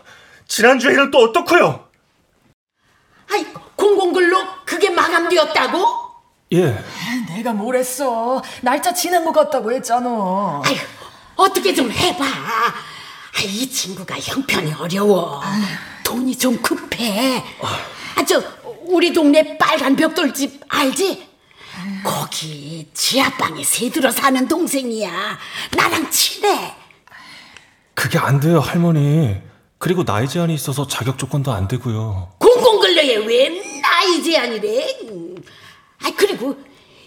[0.48, 1.85] 지난주에는 또 어떻고요?
[3.32, 6.06] 아이, 공공글로 그게 마감되었다고?
[6.54, 6.84] 예.
[7.30, 8.42] 내가 뭘 했어.
[8.62, 10.62] 날짜 지난 것 같다고 했잖아.
[10.64, 10.76] 아유,
[11.36, 12.24] 어떻게 좀 해봐.
[12.24, 15.42] 아, 이 친구가 형편이 어려워.
[16.04, 17.44] 돈이 좀 급해.
[18.16, 18.42] 아, 저,
[18.88, 21.28] 우리 동네 빨간 벽돌집 알지?
[22.04, 25.38] 거기 지하방에 새들어 사는 동생이야.
[25.76, 26.74] 나랑 친해.
[27.94, 29.36] 그게 안 돼요, 할머니.
[29.78, 32.34] 그리고 나이 제한이 있어서 자격 조건도 안 되고요.
[32.40, 35.00] 공공 근로에 왜 나이 제한이래?
[36.04, 36.58] 아 그리고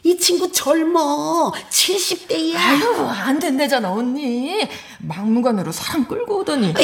[0.03, 2.57] 이 친구 젊어 70대야.
[2.57, 4.68] 아유, 안 된대잖아, 언니.
[4.98, 6.74] 막무가내로 사람 끌고 오더니.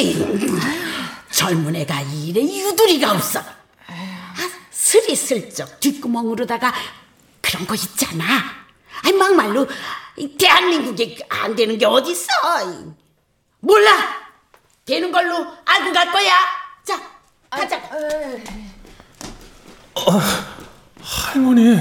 [1.31, 3.39] 젊은 애가 이 일에 유두리가 없어.
[3.39, 6.73] 아, 스리슬쩍 뒷구멍으로다가
[7.41, 8.25] 그런 거 있잖아.
[9.03, 9.67] 아이 막말로
[10.17, 12.27] 이 대한민국에 안 되는 게 어딨어.
[13.59, 14.25] 몰라.
[14.83, 16.37] 되는 걸로 알고 갈 거야.
[16.83, 17.01] 자,
[17.49, 17.81] 가자.
[21.01, 21.79] 할머니.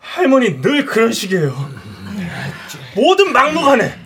[0.00, 1.70] 할머니 늘 그런 식이에요.
[2.94, 3.98] 뭐든 막무가내.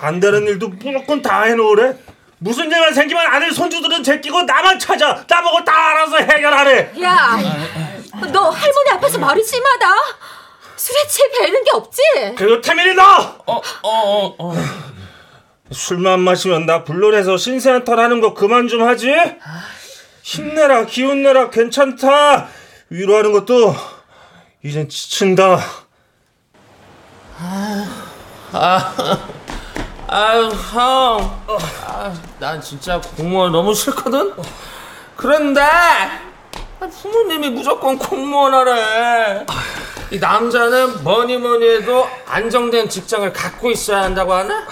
[0.00, 1.96] 안 되는 일도 무조건 다 해놓으래.
[2.38, 5.24] 무슨 일만 생기면 아들 손주들은 제끼고 나만 찾아.
[5.28, 6.92] 나보고 다 알아서 해결하래.
[7.02, 7.38] 야,
[8.32, 9.86] 너 할머니 앞에서 말이 심하다.
[10.76, 12.00] 술에 취해 배는 게 없지?
[12.36, 13.02] 그리고 태민이 너!
[13.46, 14.54] 어, 어, 어, 어.
[15.70, 19.14] 술만 마시면 나 불러내서 신세한 털 하는 거 그만 좀 하지?
[20.22, 22.48] 힘내라, 기운내라, 괜찮다.
[22.88, 23.74] 위로하는 것도
[24.62, 25.58] 이젠 지친다.
[28.52, 29.18] 아,
[30.06, 31.42] 아유 형,
[31.86, 34.34] 아, 난 진짜 공무원 너무 싫거든.
[35.16, 35.62] 그런데
[36.78, 39.44] 부모님이 무조건 공무원 하래.
[40.10, 44.66] 이 남자는 뭐니 뭐니 해도 안정된 직장을 갖고 있어야 한다고 하나?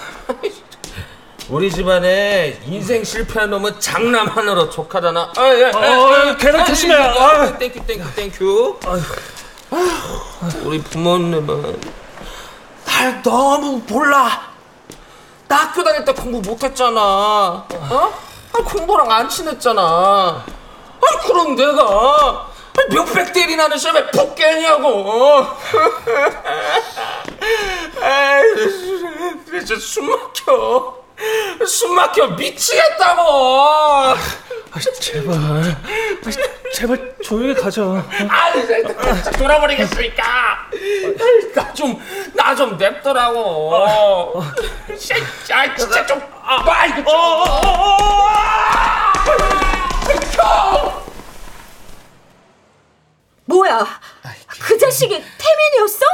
[1.51, 5.33] 우리 집안에 인생 실패한 놈은 장남 하나로 족하잖아.
[5.37, 6.37] 아, 예, 예, 어, 예.
[6.37, 6.95] 계단 아, 조심해.
[6.95, 7.47] 예, 아.
[7.47, 7.59] 예.
[7.59, 8.79] thank you, thank you, thank you.
[10.63, 11.81] 우리 부모님은
[12.87, 14.49] 날 너무 몰라.
[15.49, 17.01] 나 학교 다닐 때 공부 못했잖아.
[17.01, 17.67] 어?
[18.53, 19.83] 아, 공부랑 안 친했잖아.
[19.83, 20.45] 아,
[21.27, 22.49] 그럼 내가
[22.91, 25.47] 몇백 대 일 나는 시험에 붙겠냐고.
[28.03, 28.71] 에이,
[29.67, 31.00] 진짜 숨 막혀.
[31.67, 33.23] 숨 막혀 미치겠다고.
[34.73, 35.35] 아, 제발.
[35.35, 35.63] 아,
[36.73, 37.83] 제발 조용히 가자.
[38.29, 40.23] 아니, 진짜 돌아버리겠으니까.
[41.55, 42.01] 나 좀,
[42.35, 43.75] 나 좀 냅더라고.
[43.87, 44.55] 아,
[44.97, 47.21] 진짜 좀, 아, 이거 좀.
[53.47, 53.87] 뭐야?
[54.61, 56.05] 그 자식이 태민이었어?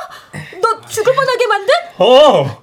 [0.62, 1.74] 너 죽을 뻔하게 만든?
[1.98, 2.62] 어.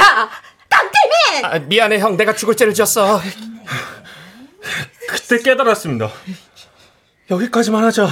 [0.00, 0.30] 야,
[0.72, 1.44] 강태민!
[1.44, 3.20] 아, 미안해 형, 내가 죽을 죄를 지었어.
[5.08, 6.10] 그때 깨달았습니다.
[7.30, 8.08] 여기까지만 하자.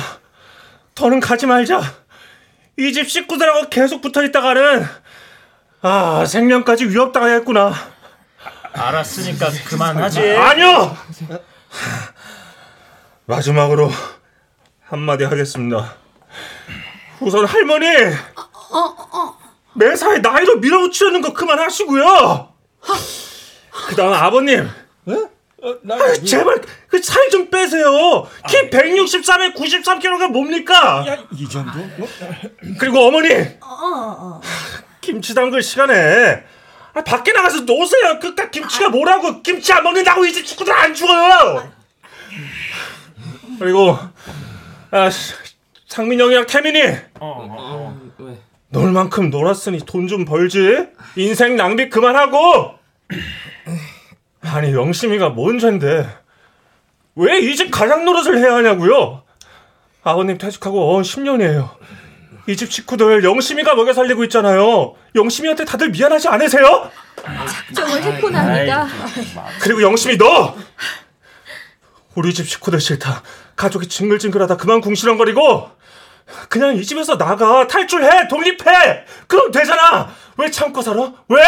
[0.94, 1.81] 더는 가지 말자.
[2.79, 4.87] 이 집 식구들하고 계속 붙어 있다가는
[5.83, 7.75] 아 생명까지 위협당하겠구나.
[8.73, 10.20] 알았으니까 그만하지.
[10.37, 10.96] 아니요.
[13.27, 13.90] 마지막으로
[14.87, 15.94] 한마디 하겠습니다.
[17.20, 17.87] 우선 할머니
[19.75, 22.50] 매사에 나이로 밀어붙이려는 거 그만하시고요.
[23.88, 24.69] 그다음 아버님.
[25.90, 28.27] 아유, 제발 그 살 좀 빼세요.
[28.49, 31.05] 키 163에 93kg가 뭡니까?
[31.33, 31.79] 이 정도?
[32.79, 33.29] 그리고 어머니
[33.61, 34.40] 어,
[35.01, 36.43] 김치 담글 시간에
[36.95, 38.19] 아, 밖에 나가서 노세요.
[38.21, 41.71] 그깟 김치가 뭐라고 김치 안 먹는다고 이 집 식구들 안 죽어요.
[43.59, 43.99] 그리고
[44.90, 45.35] 아, 시-
[45.87, 46.81] 상민 형이랑 태민이
[48.70, 50.87] 놀 만큼 놀았으니 돈 좀 벌지.
[51.16, 52.74] 인생 낭비 그만하고.
[54.42, 56.09] 아니 영심이가 뭔 죄인데
[57.16, 59.22] 왜 이 집 가장 노릇을 해야 하냐고요?
[60.02, 61.70] 아버님 퇴직하고 어 10년이에요.
[62.48, 64.94] 이 집 식구들 영심이가 먹여 살리고 있잖아요.
[65.14, 66.90] 영심이한테 다들 미안하지 않으세요?
[67.76, 68.88] 작정을 했구나, 네가.
[69.61, 70.56] 그리고 영심이 너
[72.14, 73.22] 우리 집 식구들 싫다.
[73.56, 74.56] 가족이 징글징글하다.
[74.56, 75.70] 그만 궁시렁거리고
[76.49, 79.05] 그냥 이 집에서 나가 탈출해 독립해.
[79.27, 80.14] 그럼 되잖아.
[80.37, 81.12] 왜 참고 살아?
[81.29, 81.38] 왜?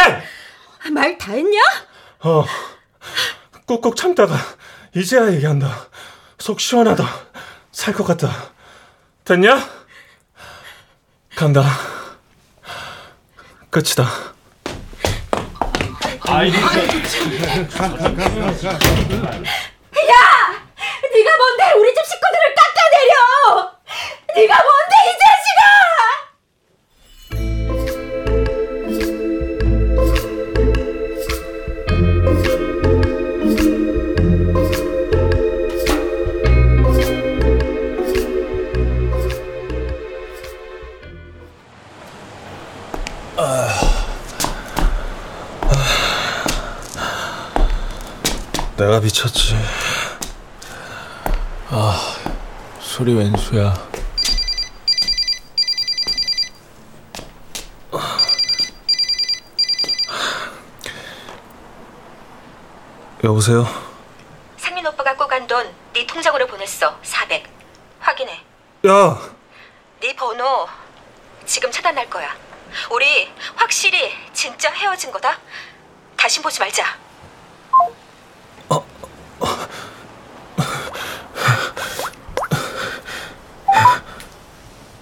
[0.90, 1.60] 말 다 했냐?
[2.20, 2.44] 어
[3.66, 4.36] 꾹꾹 참다가
[4.94, 5.68] 이제야 얘기한다.
[6.38, 7.04] 속 시원하다.
[7.72, 8.28] 살 것 같다.
[9.24, 9.58] 됐냐?
[11.36, 11.62] 간다.
[13.70, 14.02] 끝이다.
[18.82, 20.16] 야!
[21.14, 23.71] 네가 뭔데 우리 집 식구들을 깎아내려!
[24.34, 25.62] 네가 뭔데 이 자식아!
[48.76, 49.54] 내가 미쳤지.
[51.70, 52.16] 아,
[52.80, 53.91] 소리 웬수야.
[63.24, 63.66] 여보세요?
[64.56, 66.96] 상민 오빠가 꼬간 돈 네 통장으로 보냈어.
[67.02, 67.44] 400
[68.00, 68.32] 확인해.
[68.86, 69.18] 야,
[70.00, 70.66] 네 번호
[71.44, 72.34] 지금 차단할 거야.
[72.90, 75.38] 우리 확실히 진짜 헤어진 거다.
[76.16, 76.96] 다시 보지 말자.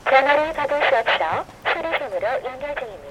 [0.05, 3.10] 전화를 받을 수 없어 소리송으로 연결 중입니다.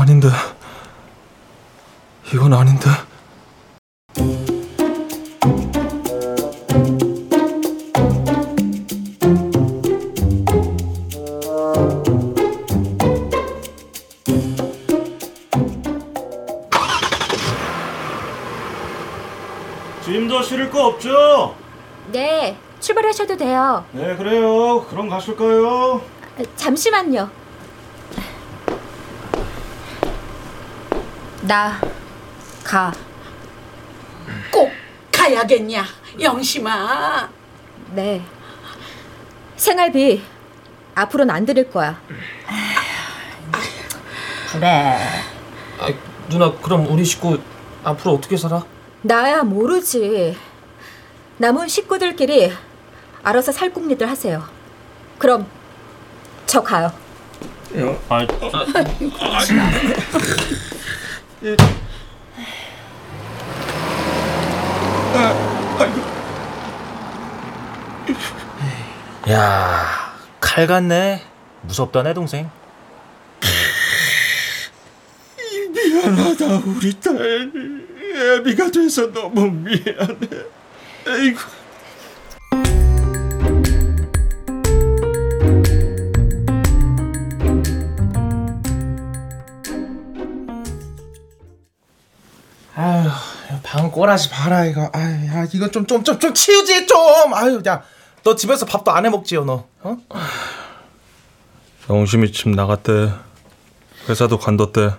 [0.00, 0.28] 아닌데.
[2.32, 2.88] 이건 아닌데.
[20.04, 21.54] 짐도 실을 거 없죠?
[22.12, 24.84] 네 출발하셔도 돼요 네, 그래요.
[24.90, 26.02] 그럼 가실까요?
[26.56, 27.30] 잠시만요
[31.46, 31.78] 나
[32.62, 32.92] 가.
[34.50, 34.70] 꼭
[35.12, 35.84] 가야겠냐,
[36.18, 37.28] 영심아.
[37.92, 38.24] 네.
[39.56, 40.22] 생활비
[40.94, 42.00] 앞으로는 안 드릴 거야.
[44.52, 44.98] 그래.
[45.78, 45.88] 아,
[46.28, 47.38] 누나, 그럼 우리 식구
[47.82, 48.64] 앞으로 어떻게 살아?
[49.02, 50.36] 나야 모르지.
[51.38, 52.52] 남은 식구들끼리
[53.22, 54.44] 알아서 살궁리들 하세요.
[55.18, 55.46] 그럼
[56.46, 56.92] 저 가요.
[58.08, 58.26] 아,
[69.28, 71.22] 야, 칼 같네.
[71.62, 72.50] 무섭다, 내 동생.
[75.74, 77.50] 미안하다 우리 딸.
[78.16, 80.28] 애비가 돼서 너무 미안해.
[81.06, 81.40] 에이구
[93.74, 94.88] 방 꼬라지 봐라 이거.
[94.92, 96.96] 아유, 야, 이거 좀 좀 좀 좀 치우지 좀.
[97.34, 97.82] 아유, 야,
[98.22, 99.66] 너 집에서 밥도 안 해 먹지요, 너?
[99.82, 99.96] 어?
[101.90, 103.10] 영심이 집 나갔대.
[104.08, 104.92] 회사도 관뒀대.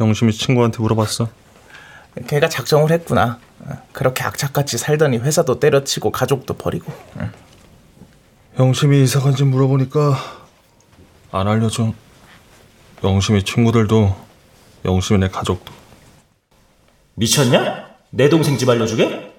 [0.00, 1.28] 영심이 친구한테 물어봤어.
[2.26, 3.38] 걔가 작정을 했구나.
[3.60, 6.92] 어, 그렇게 악착같이 살더니 회사도 때려치고 가족도 버리고.
[7.20, 7.30] 응.
[8.58, 10.18] 영심이 이사 간지 물어보니까
[11.30, 11.92] 안 알려줘.
[13.04, 14.16] 영심이 친구들도
[14.84, 15.75] 영심이네 가족도.
[17.16, 17.86] 미쳤냐?
[18.10, 19.32] 내 동생 집 알려주게?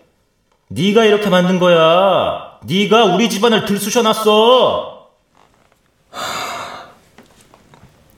[0.70, 2.60] 네가 이렇게 만든 거야.
[2.63, 5.10] 네가 우리 집안을 들쑤셔놨어.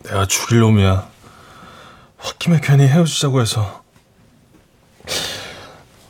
[0.04, 1.10] 내가 죽일 놈이야.
[2.24, 3.84] 홧김에 괜히 헤어지자고 해서.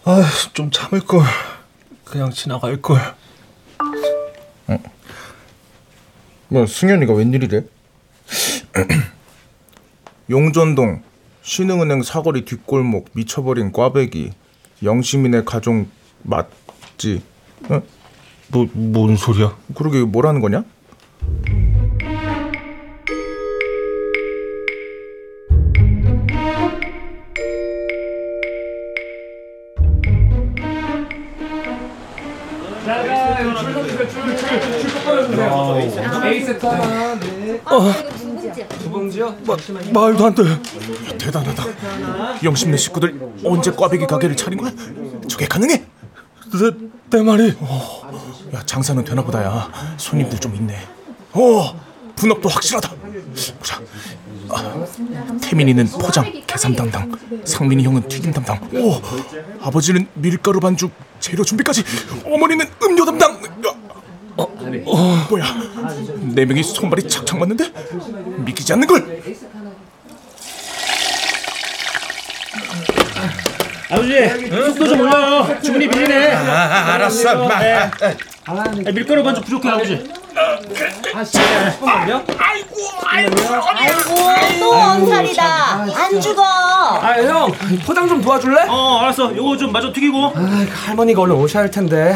[0.05, 1.23] 아, 좀 참을 걸.
[2.05, 2.99] 그냥 지나갈 걸.
[6.47, 7.63] 뭐 승현이가 웬일이래?
[10.29, 11.03] 용전동
[11.49, 14.29] 신흥은행 사거리 뒷골목 미쳐버린 꽈배기
[14.83, 15.87] 영시민의 가족
[16.21, 17.23] 맞지?
[17.69, 17.81] 어?
[18.49, 19.57] 뭐, 뭔 소리야?
[19.73, 20.63] 그러게 뭐라는 거냐?
[39.93, 40.43] 말도 안 돼.
[41.17, 41.63] 대단하다.
[42.43, 44.71] 영심네 식구들 언제 꽈배기 가게를 차린 거야?
[45.27, 45.77] 저게 가능해?
[45.77, 47.49] 내, 내 말이.
[48.53, 49.69] 야 장사는 되나 보다야.
[49.97, 50.75] 손님들 좀 있네.
[51.33, 51.79] 어
[52.15, 52.91] 분업도 확실하다.
[53.59, 53.81] 보자.
[55.41, 57.11] 태민이는 포장, 계산 담당,
[57.45, 58.59] 상민이 형은 튀김 담당.
[58.73, 58.99] 오,
[59.61, 61.83] 아버지는 밀가루 반죽, 재료 준비까지.
[62.25, 62.65] 어머니는.
[64.85, 65.45] 어, 어, 뭐야?
[66.33, 67.71] 네 명이 손발이 착착 맞는데
[68.45, 69.21] 믿기지 않는 걸.
[73.91, 74.29] 아버지
[74.67, 75.59] 속도 좀 올려요.
[75.61, 76.33] 주문이 밀리네.
[76.33, 77.59] 아, 알았어, 마.
[77.59, 77.73] 네.
[77.73, 77.89] 아,
[78.93, 80.09] 밀가루 반죽 부족해 아버지.
[82.37, 84.15] 아이고
[84.59, 85.43] 또 엄살이다.
[85.95, 86.43] 안 죽어.
[86.43, 87.51] 아 형
[87.85, 88.63] 포장 좀 도와줄래?
[88.67, 89.35] 어 알았어.
[89.35, 90.33] 요거 좀 마저 튀기고.
[90.35, 92.15] 아, 할머니가 얼른 오셔야 할 텐데.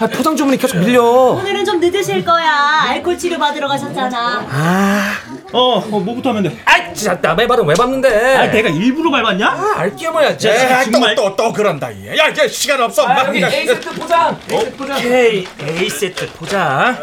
[0.00, 1.02] 아, 포장 주문이 계속 밀려.
[1.02, 2.84] 오늘은 좀 늦으실 거야.
[2.88, 4.46] 알코올 치료 받으러 가셨잖아.
[4.48, 5.14] 아,
[5.52, 6.56] 어, 어 뭐부터 하면 돼?
[6.64, 8.36] 아, 진짜 남의 발은 왜 밟는데?
[8.36, 9.46] 아, 내가 일부러 밟았냐?
[9.48, 10.84] 아, 알게 뭐야, 자, 진짜.
[10.84, 11.14] 정말.
[11.16, 11.90] 또또 그런다.
[12.04, 12.16] 얘.
[12.16, 13.04] 야, 이제 시간 없어.
[13.06, 13.26] 아, 막.
[13.28, 14.38] 여기 A 세트 포장.
[14.52, 14.96] A 세트 포장.
[14.98, 16.96] 오케이 A 세트 포장.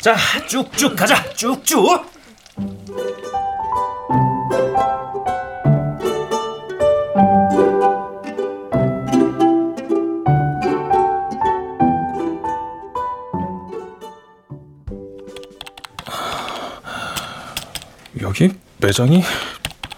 [0.00, 0.16] 자
[0.48, 1.22] 쭉쭉 가자.
[1.34, 2.12] 쭉쭉.
[18.20, 19.22] 여기 매장이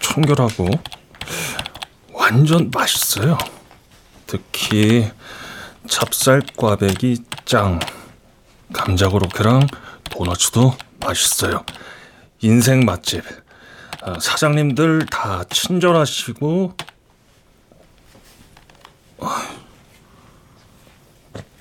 [0.01, 0.69] 청결하고
[2.13, 3.39] 완전 맛있어요.
[4.27, 5.11] 특히
[5.89, 7.79] 찹쌀 꽈배기 짱,
[8.73, 9.69] 감자 고로케랑
[10.11, 11.65] 도너츠도 맛있어요.
[12.41, 13.23] 인생 맛집.
[14.03, 16.77] 아, 사장님들 다 친절하시고
[19.21, 19.57] 아,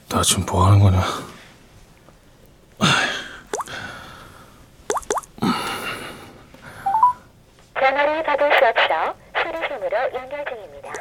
[0.09, 1.03] 나 지금 뭐 하는 거냐?
[7.79, 10.93] 전화를 받을 수 없어 수리심으로 연결 중입니다.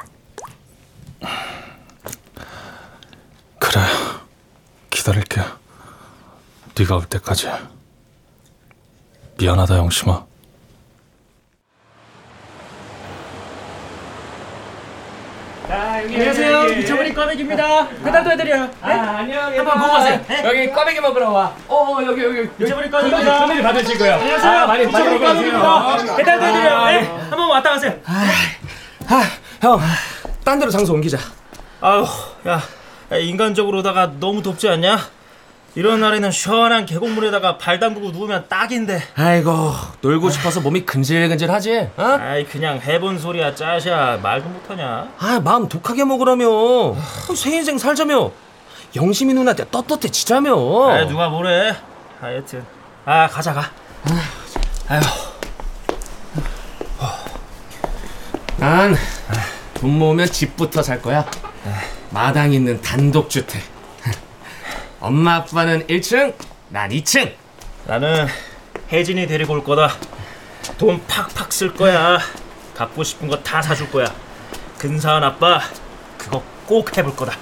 [3.58, 3.80] 그래
[4.90, 5.40] 기다릴게
[6.94, 7.48] 네가 올 때까지
[9.38, 10.26] 미안하다 영심아
[15.68, 16.64] 안녕하세요.
[16.76, 17.88] 미쳐버린 꽈배기입니다.
[18.04, 18.68] 배달도 해드려요.
[18.82, 18.88] 아,
[19.18, 19.44] 안녕.
[19.44, 20.20] 한번 먹어보세요.
[20.44, 21.56] 여기 꽈배기 먹으러 와.
[21.68, 22.48] 어, 여기 여기.
[22.58, 23.38] 미쳐버린 꽈배기입니다.
[23.38, 24.12] 선배님 받으시고요.
[24.14, 24.52] 안녕하세요.
[24.52, 25.20] 아, 많이 미쳐버린.
[25.20, 26.16] 꽈배기입니다.
[26.16, 26.76] 배달도 해드려요.
[26.76, 27.94] 아, 네, 한번 왔다 가세요.
[28.04, 29.22] 아,
[29.62, 29.80] 형.
[30.44, 31.16] 딴 데로 장소 옮기자.
[31.80, 32.04] 아유,
[32.46, 32.60] 야,
[33.12, 34.98] 야, 인간적으로다가 너무 덥지 않냐?
[35.76, 39.02] 이런 날에는 시원한 계곡물에다가 발 담그고 누우면 딱인데.
[39.16, 39.72] 아이고,
[40.02, 41.90] 놀고 싶어서 몸이 근질근질하지?
[41.96, 42.02] 어?
[42.20, 45.08] 아이 그냥 해본 소리야 짜샤 말도 못하냐?
[45.18, 46.46] 아, 마음 독하게 먹으라며.
[47.34, 48.30] 새 인생 살자며.
[48.94, 50.52] 영심이 누나한테 떳떳해지자며.
[50.92, 51.74] 아 누가 뭐래?
[52.20, 52.64] 하여튼
[53.04, 53.68] 아 가자 가.
[54.88, 55.00] 아휴.
[58.58, 58.96] 난
[59.74, 61.26] 돈 모으면 집부터 살 거야.
[62.10, 63.60] 마당 있는 단독주택.
[65.04, 66.34] 엄마 아빠는 1층,
[66.70, 67.30] 난 2층.
[67.86, 68.26] 나는
[68.90, 69.90] 혜진이 데리고 올 거다.
[70.78, 72.18] 돈 팍팍 쓸 거야.
[72.74, 74.06] 갖고 싶은 거 다 사줄 거야.
[74.78, 75.60] 근사한 아빠
[76.16, 77.36] 그거 꼭 해볼 거다.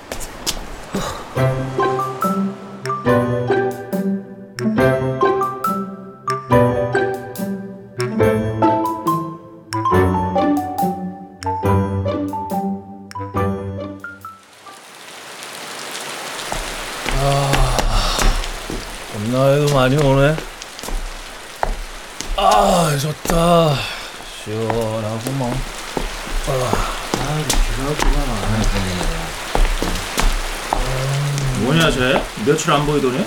[32.92, 33.18] 보이더니?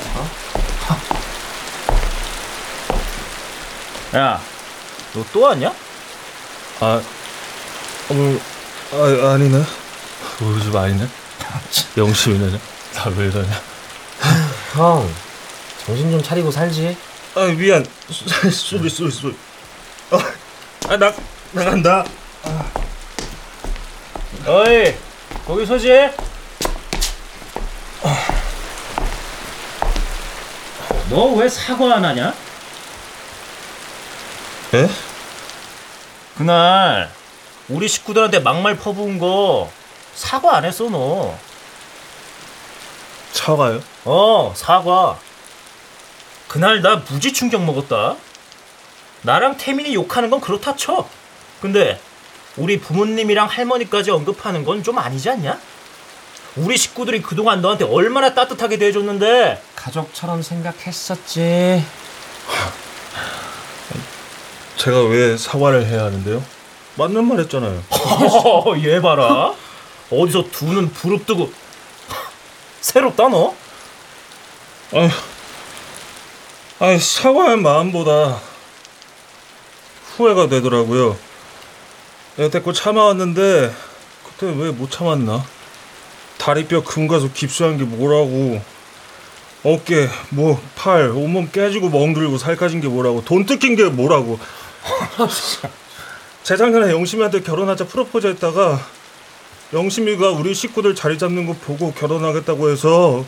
[4.16, 4.40] 야,
[5.14, 5.74] 너 또 왔냐?
[6.82, 7.02] 아
[8.10, 8.40] 오늘
[8.94, 9.64] 아, 아니네
[10.42, 11.08] 우리 집 아니네
[11.98, 12.60] 영심이네
[12.94, 13.62] 나왜 이러냐
[14.76, 15.10] 형,
[15.86, 16.96] 정신 좀 차리고 살지.
[17.36, 17.86] 아 미안
[18.52, 19.36] sorry sorry sorry
[20.90, 21.14] 아나
[21.54, 22.06] 나간다
[24.46, 24.96] 어이,
[25.48, 25.90] 거기 서지?
[31.10, 32.34] 너 왜 사과 안 하냐?
[34.74, 34.90] 에?
[36.38, 37.10] 그날
[37.70, 39.72] 우리 식구들한테 막말 퍼부은 거
[40.14, 41.38] 사과 안 했어 너.
[43.32, 43.82] 사과요?
[44.06, 45.20] 어 사과.
[46.48, 48.16] 그날 나 무지 충격 먹었다.
[49.22, 51.08] 나랑 태민이 욕하는 건 그렇다 쳐.
[51.62, 52.00] 근데
[52.58, 55.60] 우리 부모님이랑 할머니까지 언급하는 건 좀 아니지 않냐?
[56.58, 61.84] 우리 식구들이 그동안 너한테 얼마나 따뜻하게 대해줬는데 가족처럼 생각했었지.
[64.78, 66.44] 제가 왜 사과를 해야 하는데요?
[66.96, 67.82] 맞는 말 했잖아요
[68.86, 69.54] 얘 봐라
[70.12, 71.52] 어디서 두 눈 부릅뜨고
[72.82, 73.54] 새롭다 너
[74.94, 75.10] 아휴,
[76.80, 78.40] 아이 사과할 마음보다
[80.16, 81.18] 후회가 되더라고요.
[82.38, 83.74] 여태껏 참아왔는데
[84.24, 85.44] 그때 왜 못 참았나?
[86.46, 88.62] 다리뼈 금가서 깁스한 게 뭐라고?
[89.64, 93.26] 어깨, 뭐, 팔, 온몸 깨지고 멍들고 살 까진 게 뭐라고?
[93.26, 94.38] 돈 뜯긴 게 뭐라고?
[96.44, 98.80] 재작년에 영심이한테 결혼하자 프로포즈 했다가
[99.74, 103.26] 영심이가 우리 식구들 자리 잡는 거 보고 결혼하겠다고 해서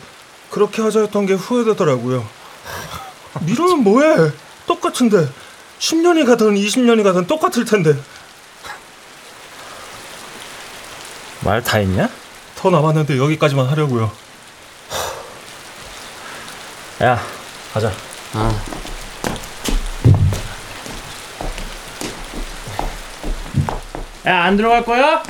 [0.50, 2.24] 그렇게 하자 했던 게 후회되더라고요.
[3.42, 4.30] 미련은 뭐해?
[4.68, 5.28] 똑같은데
[5.80, 7.96] 10년이 가든 20년이 가든 똑같을 텐데
[11.40, 12.08] 말 다 했냐?
[12.58, 14.10] 더 남았는데 여기까지만 하려고요.
[17.02, 17.20] 야,
[17.72, 17.92] 가자.
[24.26, 25.22] 야, 안 들어갈 거야?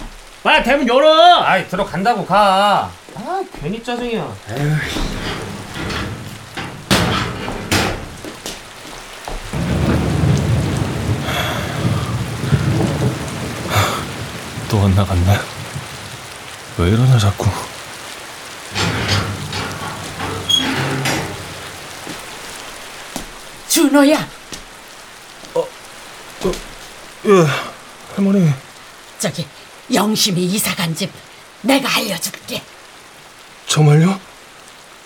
[0.43, 1.43] 빨리 대문 열어!
[1.43, 2.91] 아이, 들어간다고 가.
[3.15, 4.35] 아, 괜히 짜증이야.
[14.71, 15.58] 또안 나갔네.
[16.79, 17.47] 왜 이러냐 자꾸.
[23.69, 24.29] 준호야,
[27.27, 27.47] 예,
[28.15, 28.51] 할머니.
[29.19, 29.47] 저기
[29.93, 31.11] 영심이 이사 간 집
[31.63, 32.63] 내가 알려줄게.
[33.67, 34.19] 정말요?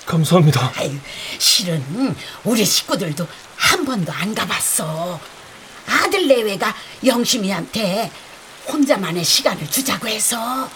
[0.07, 0.73] 감사합니다.
[0.77, 0.97] 아유,
[1.39, 2.15] 실은
[2.45, 5.19] 우리 식구들도 한 번도 안 가봤어.
[5.87, 8.11] 아들 내외가 영심이한테
[8.69, 10.71] 혼자만의 시간을 주자고 해서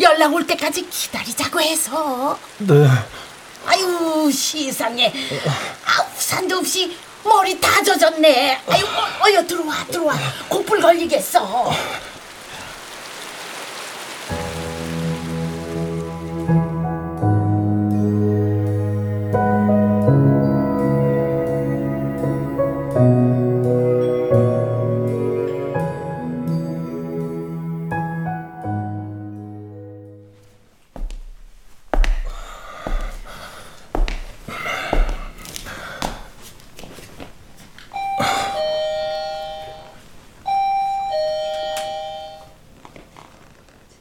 [0.00, 2.38] 연락 올 때까지 기다리자고 해서.
[2.58, 2.88] 네.
[3.66, 5.12] 아유 세상에.
[5.84, 8.62] 아, 우산도 없이 머리 다 젖었네.
[8.68, 10.14] 아유 어, 어여 들어와 들어와.
[10.48, 11.70] 코뿔 걸리겠어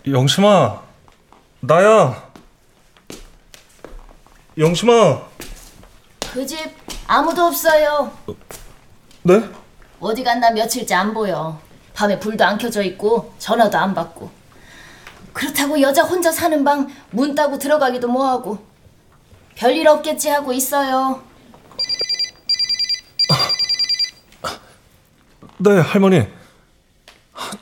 [0.08, 0.82] 영심아,
[1.62, 2.32] 나야.
[4.58, 5.22] 영심아,
[6.34, 6.58] 그 집
[7.08, 8.12] 아무도 없어요.
[9.24, 9.42] 네?
[10.00, 11.60] 어디 갔나 며칠째 안 보여.
[11.94, 14.32] 밤에 불도 안 켜져 있고 전화도 안 받고.
[15.34, 18.66] 그렇다고 여자 혼자 사는 방 문 따고 들어가기도 뭐하고.
[19.56, 21.22] 별일 없겠지 하고 있어요.
[25.58, 26.26] 네, 할머니.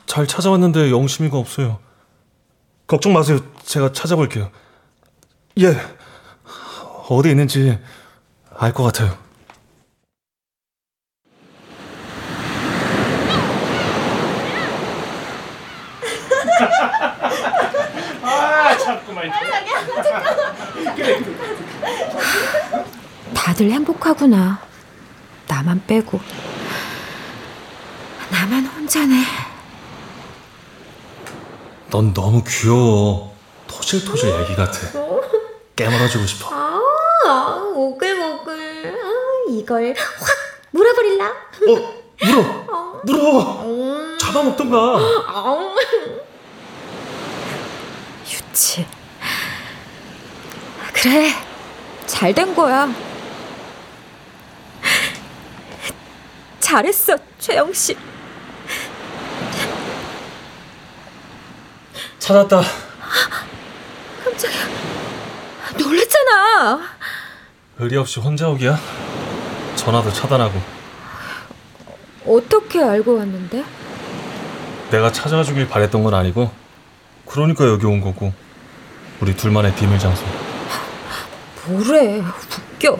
[0.06, 1.78] 잘 찾아왔는데 영심이가 없어요.
[2.90, 3.38] 걱정 마세요.
[3.62, 4.50] 제가 찾아볼게요.
[5.60, 5.76] 예.
[7.08, 7.78] 어디 있는지
[8.58, 9.16] 알 것 같아요.
[18.22, 19.30] 아, 자꾸만.
[23.34, 24.60] 다들 행복하구나.
[25.48, 26.20] 나만 빼고.
[28.30, 29.49] 나만 혼자네.
[31.90, 33.34] 넌 너무 귀여워.
[33.66, 34.78] 토실토실 애기 같아.
[35.76, 36.48] 깨물어주고 싶어.
[36.52, 38.94] 아, 오글오글.
[38.94, 40.28] 아, 이걸 확
[40.70, 41.26] 물어버릴라.
[41.26, 41.94] 어,
[42.26, 43.00] 물어.
[43.04, 44.18] 물어.
[44.18, 44.98] 잡아먹던가.
[48.30, 48.86] 유치.
[50.92, 51.30] 그래,
[52.06, 52.92] 잘 된 거야.
[56.60, 57.96] 잘했어, 최영 씨.
[62.20, 62.62] 찾았다.
[64.24, 64.60] 깜짝이야.
[65.78, 66.80] 놀랬잖아.
[67.78, 68.78] 의리 없이 혼자 오기야?
[69.76, 70.60] 전화도 차단하고.
[72.26, 73.64] 어떻게 알고 왔는데?
[74.90, 76.50] 내가 찾아와 주길 바랬던 건 아니고
[77.26, 78.32] 그러니까 여기 온 거고
[79.20, 80.24] 우리 둘만의 비밀 장소
[81.66, 82.18] 뭐래,
[82.74, 82.98] 웃겨.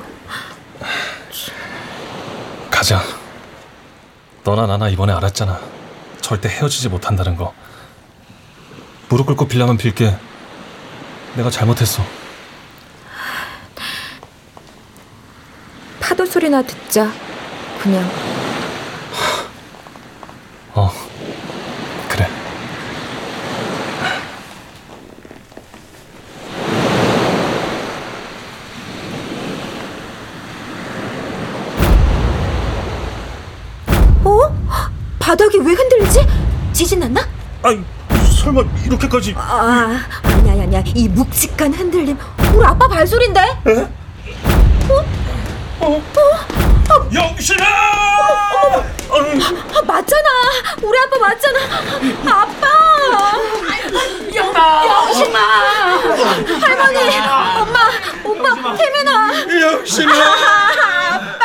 [2.71, 3.03] 가자
[4.45, 5.61] 너나 나나 이번에 알았잖아
[6.21, 7.53] 절대 헤어지지 못한다는 거
[9.11, 10.17] 무릎 꿇고 빌라면 빌게
[11.37, 12.03] 내가 잘못했어
[16.01, 17.11] 파도 소리나 듣자.
[17.81, 18.05] 그냥.
[20.75, 20.91] 어
[22.09, 22.27] 그래
[34.25, 34.41] 어?
[35.19, 36.27] 바닥이 왜 흔들리지?
[36.73, 37.27] 지진 났나?
[37.63, 37.85] 아니
[38.51, 40.83] 설마 이렇게까지 아, 아니야, 아니야.
[40.95, 42.19] 이 묵직한 흔들림.
[42.55, 43.41] 우리 아빠 발소리인데?
[43.41, 45.05] 어?
[45.81, 45.87] 어?
[45.87, 47.09] 어?
[47.15, 47.65] 영신아!
[49.11, 50.29] 어머, 아, 맞잖아.
[50.83, 51.59] 우리 아빠 맞잖아.
[52.27, 52.69] 아빠.
[54.35, 54.87] 영아.
[54.87, 55.39] 영심아.
[56.61, 56.99] 할머니,
[58.25, 59.33] 엄마, 오빠, 태민아.
[59.61, 60.13] 영심아.
[61.13, 61.45] 아빠.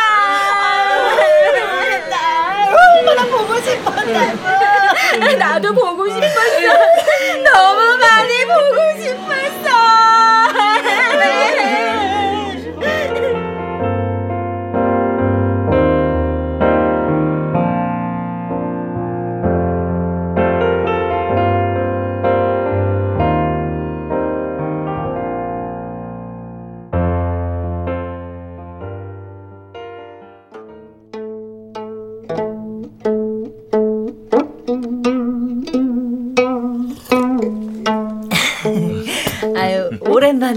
[2.97, 5.35] 얼마나 보고 싶었다고.
[5.37, 6.94] 나도 보고 싶었어.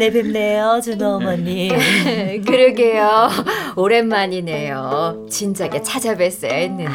[0.09, 1.69] 오랜만에 뵙네요, 준호 어머니.
[2.47, 3.29] 그러게요.
[3.77, 5.27] 오랜만이네요.
[5.31, 6.93] 진작에 찾아뵀어야 했는데.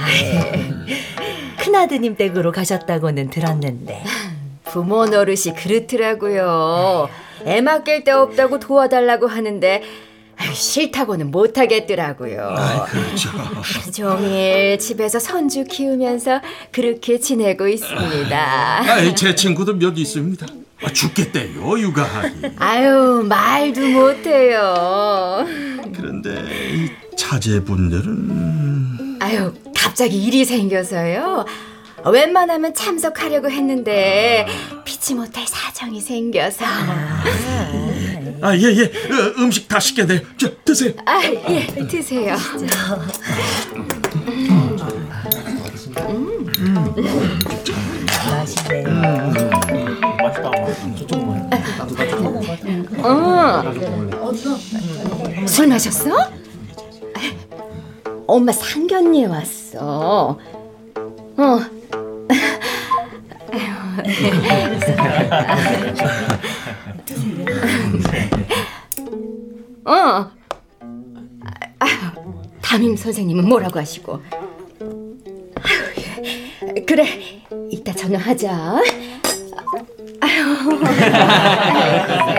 [1.60, 4.04] 큰아드님 댁으로 가셨다고는 들었는데.
[4.66, 7.10] 부모 노릇이 그렇더라고요.
[7.46, 9.84] 애 맡길 데 없다고 도와달라고 하는데
[10.54, 12.56] 싫다고는 못하겠더라고요.
[12.88, 13.30] 그렇죠.
[13.30, 13.62] 하루
[13.94, 16.42] 종일 집에서 선주 키우면서
[16.72, 18.92] 그렇게 지내고 있습니다.
[18.92, 20.46] 아이, 제 친구도 몇 있습니다.
[20.84, 22.36] 아, 죽겠대요, 육아하기.
[22.58, 25.46] 아유 말도 못해요.
[25.96, 31.46] 그런데 이 자제분들은 아유 갑자기 일이 생겨서요.
[32.06, 34.46] 웬만하면 참석하려고 했는데
[34.84, 36.66] 피치 못할 사정이 생겨서.
[38.42, 38.84] 아, 예, 예.
[38.84, 40.20] 어, 음식 다 식겠네요.
[40.38, 40.92] 자, 드세요.
[41.06, 42.36] 아, 예, 드세요.
[53.04, 53.64] 어.
[55.46, 56.10] 술 마셨어?
[58.28, 60.38] 엄마 상견례 왔어.
[61.38, 61.60] 어.
[69.86, 70.32] 어.
[71.80, 71.92] 아유,
[72.62, 74.22] 담임 선생님은 뭐라고 하시고?
[76.78, 76.82] 예.
[76.86, 77.06] 그래,
[77.70, 78.82] 이따 전화하자.
[80.22, 80.80] 아유.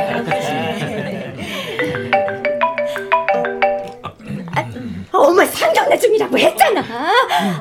[6.35, 6.81] 상견례 중이라고 했잖아.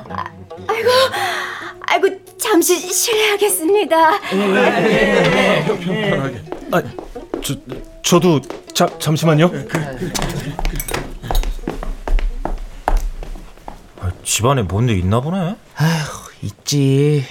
[0.09, 0.25] 아,
[0.67, 0.89] 아이고,
[1.81, 2.07] 아이고
[2.37, 4.19] 잠시 실례하겠습니다.
[5.79, 6.43] 편하게.
[6.71, 6.81] 아,
[7.41, 7.55] 저
[8.01, 8.41] 저도
[8.73, 9.51] 자, 잠시만요.
[13.99, 15.55] 아, 집안에 뭔일 있나 보네.
[15.75, 17.25] 아휴, 있지.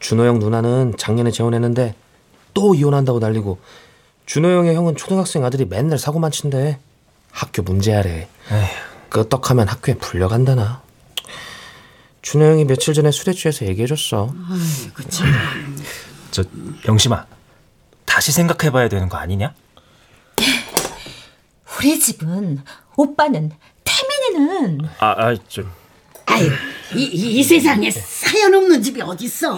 [0.00, 1.94] 준호 형 누나는 작년에 재혼했는데
[2.54, 3.60] 또 이혼한다고 난리고
[4.26, 6.78] 준호 형의 형은 초등학생 아들이 맨날 사고만 친대.
[7.30, 8.28] 학교 문제하래.
[9.12, 10.80] 끄떡하면 학교에 불려간다나.
[12.22, 14.32] 준호 형이 며칠 전에 술에 취해서 얘기해줬어.
[15.10, 15.28] 참.
[16.30, 16.42] 저
[16.88, 17.26] 영심아,
[18.06, 19.54] 다시 생각해봐야 되는 거 아니냐?
[21.78, 22.62] 우리 집은
[22.96, 23.50] 오빠는
[23.84, 25.62] 태민이는 아, 아, 저
[26.26, 26.48] 아유,
[26.94, 29.56] 이, 이, 이 세상에 사연 없는 집이 어딨어.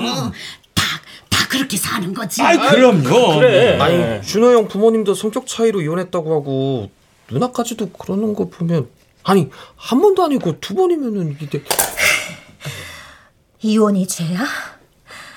[0.74, 0.84] 다,
[1.28, 2.42] 다 그렇게 사는 거지.
[2.42, 3.36] 아이, 그럼요.
[3.36, 3.78] 그래.
[3.78, 6.90] 아니 준호 형 부모님도 성격 차이로 이혼했다고 하고
[7.30, 8.88] 누나까지도 그러는 거 보면
[9.25, 11.62] 아니 한 번도 아니고 두 번이면은 이게
[13.61, 14.39] 이혼이 죄야?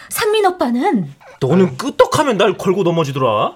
[0.09, 3.55] 산민 오빠는 너는 끄떡하면 날 걸고 넘어지더라.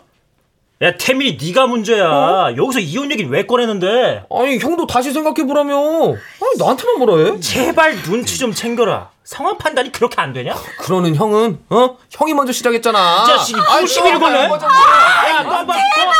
[0.83, 2.55] 야 태민이 네가 문제야.
[2.55, 4.23] 여기서 이혼 얘기를 왜 꺼내는데?
[4.31, 7.39] 아니 형도 다시 생각해 보라며 아니 나한테만 뭐라 해?
[7.39, 9.11] 제발 눈치 좀 챙겨라.
[9.23, 10.55] 상황 판단이 그렇게 안 되냐?
[10.79, 11.97] 그러는 형은 어?
[12.09, 14.39] 형이 먼저 시작했잖아 이 자식이 아이, 또 시비를 또 거네.
[14.39, 16.13] 한번 먼저 아, 야, 너 한번 더, 어?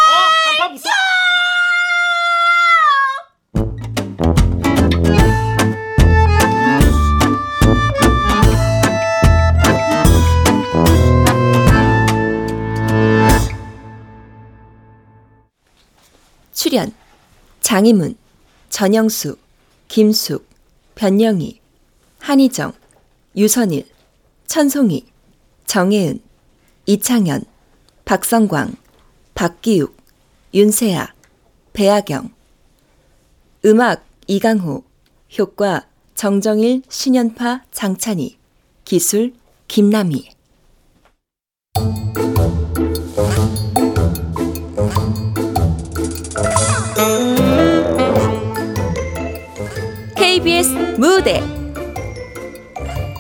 [0.60, 0.90] 한판 붙어.
[16.62, 16.94] 출연
[17.62, 18.16] 장희문,
[18.70, 19.36] 전영수,
[19.88, 20.48] 김숙,
[20.94, 21.60] 변영희,
[22.20, 22.74] 한희정,
[23.36, 23.90] 유선일,
[24.46, 25.08] 천송이,
[25.66, 26.22] 정혜은,
[26.86, 27.46] 이창현,
[28.06, 28.76] 박성광,
[29.34, 29.98] 박기욱,
[30.54, 31.12] 윤세아,
[31.74, 32.32] 배아경.
[33.66, 34.84] 음악 이강호
[35.40, 38.38] 효과 정정일, 신연파, 장찬희
[38.86, 39.34] 기술
[39.68, 40.30] 김남희
[50.32, 51.44] KBS 무대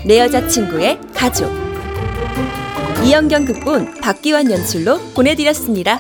[0.05, 1.51] 내 여자친구의 가족
[3.03, 5.99] 이영경 극본 박기환 연출로 보내드렸습니다.